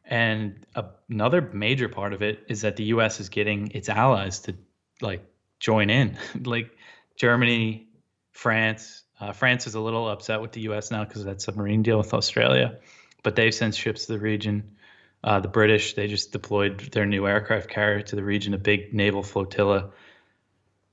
And 0.05 0.65
a, 0.75 0.85
another 1.09 1.41
major 1.41 1.89
part 1.89 2.13
of 2.13 2.23
it 2.23 2.45
is 2.49 2.61
that 2.61 2.77
the 2.77 2.85
U.S. 2.85 3.19
is 3.19 3.29
getting 3.29 3.73
its 3.73 3.89
allies 3.89 4.41
to 4.41 4.55
like 5.01 5.25
join 5.59 5.91
in, 5.91 6.17
like 6.45 6.71
Germany, 7.17 7.89
France. 8.31 9.03
Uh, 9.19 9.33
France 9.33 9.67
is 9.67 9.75
a 9.75 9.81
little 9.81 10.09
upset 10.09 10.43
with 10.43 10.53
the 10.53 10.61
U.S. 10.63 10.91
now 10.91 11.05
because 11.05 11.23
of 11.23 11.27
that 11.27 11.41
submarine 11.41 11.83
deal 11.83 11.99
with 11.99 12.13
Australia, 12.13 12.79
but 13.23 13.35
they've 13.35 13.55
sent 13.55 13.75
ships 13.75 14.07
to 14.07 14.13
the 14.13 14.19
region. 14.19 14.77
Uh, 15.25 15.41
the 15.41 15.49
British 15.49 15.95
they 15.95 16.07
just 16.07 16.31
deployed 16.31 16.79
their 16.93 17.07
new 17.07 17.27
aircraft 17.27 17.69
carrier 17.71 18.03
to 18.03 18.15
the 18.15 18.23
region, 18.23 18.55
a 18.55 18.59
big 18.59 18.93
naval 18.93 19.23
flotilla. 19.23 19.91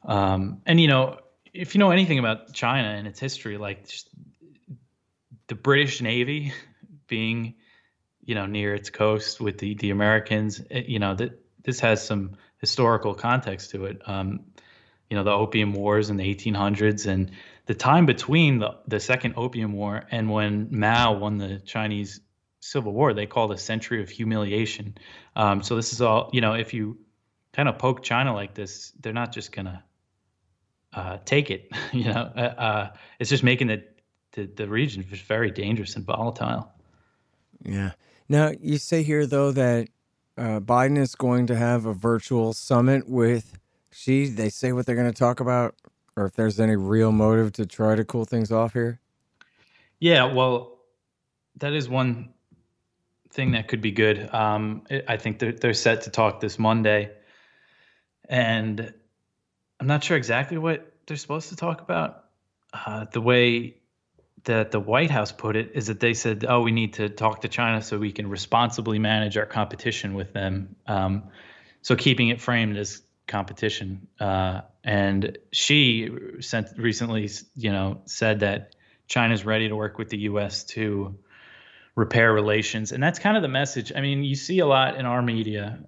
Um, 0.05 0.61
and 0.65 0.79
you 0.79 0.87
know, 0.87 1.19
if 1.53 1.75
you 1.75 1.79
know 1.79 1.91
anything 1.91 2.17
about 2.17 2.53
China 2.53 2.87
and 2.87 3.05
its 3.05 3.19
history, 3.19 3.57
like 3.57 3.87
the 5.47 5.55
British 5.55 6.01
Navy 6.01 6.53
being, 7.13 7.53
you 8.25 8.33
know, 8.33 8.47
near 8.47 8.73
its 8.73 8.89
coast 8.89 9.39
with 9.39 9.59
the 9.59 9.75
the 9.75 9.91
Americans, 9.91 10.59
it, 10.59 10.67
eh, 10.71 10.83
you 10.87 10.97
know, 10.97 11.13
that 11.13 11.31
this 11.63 11.79
has 11.79 12.03
some 12.03 12.31
historical 12.57 13.13
context 13.13 13.69
to 13.71 13.85
it. 13.85 14.01
Um, 14.07 14.39
you 15.09 15.15
know, 15.15 15.23
the 15.23 15.31
Opium 15.43 15.73
Wars 15.73 16.09
in 16.09 16.17
the 16.17 16.23
1800s 16.23 17.05
and 17.05 17.29
the 17.67 17.75
time 17.75 18.07
between 18.07 18.57
the, 18.57 18.71
the 18.87 18.99
Second 18.99 19.35
Opium 19.37 19.73
War 19.73 20.07
and 20.09 20.31
when 20.31 20.69
Mao 20.71 21.13
won 21.13 21.37
the 21.37 21.59
Chinese 21.59 22.19
Civil 22.61 22.93
War, 22.93 23.13
they 23.13 23.27
called 23.27 23.51
a 23.51 23.57
century 23.57 24.01
of 24.01 24.09
humiliation. 24.09 24.97
Um, 25.35 25.61
so 25.61 25.75
this 25.75 25.93
is 25.93 26.01
all, 26.01 26.31
you 26.33 26.41
know, 26.41 26.53
if 26.53 26.73
you 26.73 26.97
kind 27.51 27.69
of 27.69 27.77
poke 27.77 28.01
China 28.01 28.33
like 28.33 28.55
this, 28.55 28.91
they're 29.01 29.13
not 29.13 29.31
just 29.31 29.51
gonna 29.51 29.83
uh, 30.93 31.17
take 31.25 31.51
it. 31.51 31.69
You 31.93 32.05
know, 32.05 32.31
uh, 32.35 32.53
uh, 32.67 32.85
it's 33.19 33.29
just 33.29 33.43
making 33.43 33.67
the 33.67 33.83
the, 34.33 34.45
the 34.45 34.67
region 34.67 35.03
very 35.03 35.51
dangerous 35.51 35.95
and 35.95 36.05
volatile. 36.05 36.72
Yeah. 37.63 37.91
Now 38.29 38.51
you 38.59 38.77
say 38.77 39.03
here 39.03 39.25
though 39.25 39.51
that 39.51 39.87
uh, 40.37 40.59
Biden 40.59 40.97
is 40.97 41.15
going 41.15 41.47
to 41.47 41.55
have 41.55 41.85
a 41.85 41.93
virtual 41.93 42.53
summit 42.53 43.07
with 43.07 43.57
Xi. 43.91 44.27
They 44.27 44.49
say 44.49 44.71
what 44.71 44.85
they're 44.85 44.95
going 44.95 45.11
to 45.11 45.17
talk 45.17 45.39
about, 45.39 45.75
or 46.15 46.25
if 46.25 46.33
there's 46.33 46.59
any 46.59 46.75
real 46.75 47.11
motive 47.11 47.53
to 47.53 47.65
try 47.65 47.95
to 47.95 48.03
cool 48.03 48.25
things 48.25 48.51
off 48.51 48.73
here. 48.73 48.99
Yeah, 49.99 50.33
well, 50.33 50.79
that 51.57 51.73
is 51.73 51.87
one 51.87 52.33
thing 53.29 53.51
that 53.51 53.67
could 53.67 53.81
be 53.81 53.91
good. 53.91 54.33
Um, 54.33 54.83
I 55.07 55.17
think 55.17 55.39
they're, 55.39 55.51
they're 55.51 55.73
set 55.73 56.03
to 56.03 56.09
talk 56.09 56.39
this 56.39 56.57
Monday, 56.57 57.11
and 58.27 58.93
I'm 59.79 59.87
not 59.87 60.03
sure 60.03 60.17
exactly 60.17 60.57
what 60.57 60.93
they're 61.05 61.17
supposed 61.17 61.49
to 61.49 61.55
talk 61.55 61.81
about. 61.81 62.25
Uh, 62.73 63.05
the 63.11 63.21
way 63.21 63.75
that 64.45 64.71
the 64.71 64.79
White 64.79 65.09
House 65.09 65.31
put 65.31 65.55
it 65.55 65.71
is 65.73 65.87
that 65.87 65.99
they 65.99 66.13
said, 66.13 66.45
"Oh, 66.47 66.61
we 66.61 66.71
need 66.71 66.93
to 66.93 67.09
talk 67.09 67.41
to 67.41 67.47
China 67.47 67.81
so 67.81 67.97
we 67.97 68.11
can 68.11 68.29
responsibly 68.29 68.99
manage 68.99 69.37
our 69.37 69.45
competition 69.45 70.13
with 70.13 70.33
them." 70.33 70.75
Um, 70.87 71.23
so 71.81 71.95
keeping 71.95 72.29
it 72.29 72.41
framed 72.41 72.77
as 72.77 73.01
competition. 73.27 74.07
Uh, 74.19 74.61
and 74.83 75.37
she 75.51 76.09
sent 76.39 76.69
recently, 76.77 77.29
you 77.55 77.71
know, 77.71 78.01
said 78.05 78.41
that 78.41 78.75
China's 79.07 79.45
ready 79.45 79.69
to 79.69 79.75
work 79.75 79.97
with 79.97 80.09
the 80.09 80.19
U.S. 80.19 80.63
to 80.65 81.17
repair 81.95 82.33
relations, 82.33 82.91
and 82.91 83.01
that's 83.01 83.19
kind 83.19 83.37
of 83.37 83.43
the 83.43 83.49
message. 83.49 83.91
I 83.95 84.01
mean, 84.01 84.23
you 84.23 84.35
see 84.35 84.59
a 84.59 84.65
lot 84.65 84.97
in 84.97 85.05
our 85.05 85.21
media. 85.21 85.79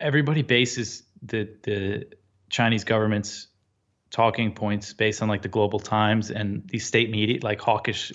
Everybody 0.00 0.42
bases 0.42 1.02
the 1.22 1.48
the 1.62 2.06
Chinese 2.50 2.84
government's 2.84 3.46
talking 4.12 4.52
points 4.52 4.92
based 4.92 5.22
on 5.22 5.28
like 5.28 5.42
the 5.42 5.48
Global 5.48 5.80
Times 5.80 6.30
and 6.30 6.68
these 6.68 6.86
state 6.86 7.10
media, 7.10 7.40
like 7.42 7.60
hawkish 7.60 8.12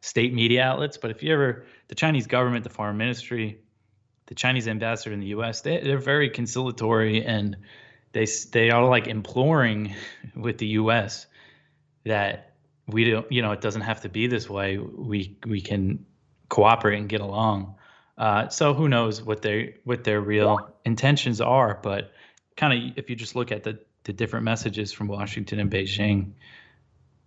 state 0.00 0.32
media 0.32 0.62
outlets. 0.62 0.96
But 0.96 1.10
if 1.10 1.22
you 1.22 1.32
ever, 1.34 1.66
the 1.88 1.94
Chinese 1.94 2.26
government, 2.26 2.64
the 2.64 2.70
foreign 2.70 2.96
ministry, 2.96 3.60
the 4.26 4.34
Chinese 4.34 4.68
ambassador 4.68 5.12
in 5.12 5.20
the 5.20 5.26
U.S., 5.26 5.60
they, 5.60 5.80
they're 5.80 5.98
very 5.98 6.30
conciliatory 6.30 7.24
and 7.24 7.56
they 8.12 8.26
they 8.52 8.70
are 8.70 8.88
like 8.88 9.08
imploring 9.08 9.94
with 10.36 10.58
the 10.58 10.68
U.S. 10.68 11.26
that 12.04 12.54
we 12.86 13.10
don't, 13.10 13.30
you 13.30 13.42
know, 13.42 13.52
it 13.52 13.60
doesn't 13.60 13.82
have 13.82 14.00
to 14.02 14.08
be 14.08 14.28
this 14.28 14.48
way. 14.48 14.78
We 14.78 15.36
we 15.44 15.60
can 15.60 16.06
cooperate 16.48 16.98
and 16.98 17.08
get 17.08 17.20
along. 17.20 17.74
Uh, 18.16 18.48
so 18.48 18.74
who 18.74 18.88
knows 18.88 19.22
what 19.22 19.42
they 19.42 19.76
what 19.84 20.04
their 20.04 20.20
real 20.20 20.72
intentions 20.84 21.40
are? 21.40 21.80
But 21.82 22.12
kind 22.56 22.90
of 22.90 22.98
if 22.98 23.10
you 23.10 23.16
just 23.16 23.34
look 23.34 23.50
at 23.50 23.64
the 23.64 23.80
the 24.04 24.12
different 24.12 24.44
messages 24.44 24.92
from 24.92 25.08
Washington 25.08 25.60
and 25.60 25.70
Beijing, 25.70 26.32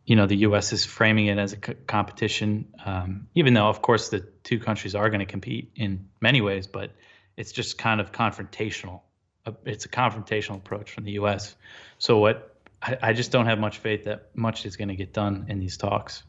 you 0.06 0.16
know, 0.16 0.28
the 0.28 0.38
U.S. 0.38 0.74
is 0.74 0.86
framing 0.86 1.28
it 1.28 1.38
as 1.38 1.54
a 1.54 1.58
c- 1.58 1.74
competition, 1.88 2.68
um, 2.86 3.28
even 3.34 3.54
though, 3.54 3.68
of 3.68 3.82
course, 3.82 4.10
the 4.10 4.20
two 4.44 4.60
countries 4.60 4.94
are 4.94 5.10
going 5.10 5.20
to 5.20 5.26
compete 5.26 5.72
in 5.76 6.08
many 6.22 6.42
ways, 6.42 6.68
but 6.68 6.92
it's 7.38 7.52
just 7.52 7.78
kind 7.78 8.00
of 8.00 8.12
confrontational. 8.12 9.02
Uh, 9.46 9.54
it's 9.66 9.86
a 9.86 9.90
confrontational 9.90 10.58
approach 10.58 10.92
from 10.92 11.06
the 11.06 11.14
U.S. 11.14 11.56
So 11.98 12.18
what 12.20 12.56
I, 12.82 12.98
I 13.02 13.14
just 13.14 13.32
don't 13.32 13.48
have 13.48 13.60
much 13.60 13.80
faith 13.80 14.04
that 14.06 14.30
much 14.36 14.66
is 14.66 14.78
going 14.78 14.90
to 14.90 14.96
get 14.96 15.14
done 15.14 15.46
in 15.50 15.60
these 15.60 15.78
talks. 15.78 16.24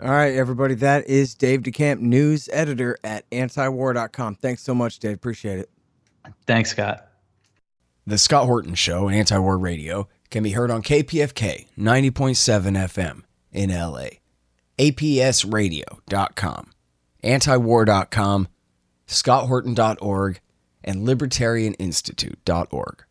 All 0.00 0.10
right, 0.10 0.34
everybody. 0.34 0.74
That 0.74 1.08
is 1.08 1.34
Dave 1.34 1.62
DeCamp, 1.62 2.00
news 2.00 2.50
editor 2.52 2.98
at 3.02 3.28
antiwar.com. 3.30 4.34
Thanks 4.36 4.62
so 4.62 4.74
much, 4.74 4.98
Dave. 4.98 5.14
Appreciate 5.14 5.58
it. 5.58 5.70
Thanks, 6.46 6.70
Scott. 6.70 7.05
The 8.08 8.18
Scott 8.18 8.46
Horton 8.46 8.76
Show, 8.76 9.08
Anti 9.08 9.36
War 9.36 9.58
Radio, 9.58 10.08
can 10.30 10.44
be 10.44 10.52
heard 10.52 10.70
on 10.70 10.80
KPFK 10.80 11.66
90.7 11.76 12.76
FM 12.76 13.22
in 13.50 13.70
LA, 13.70 14.20
APSradio.com, 14.78 16.70
antiwar.com, 17.24 18.48
scotthorton.org, 19.08 20.40
and 20.84 21.08
libertarianinstitute.org. 21.08 23.05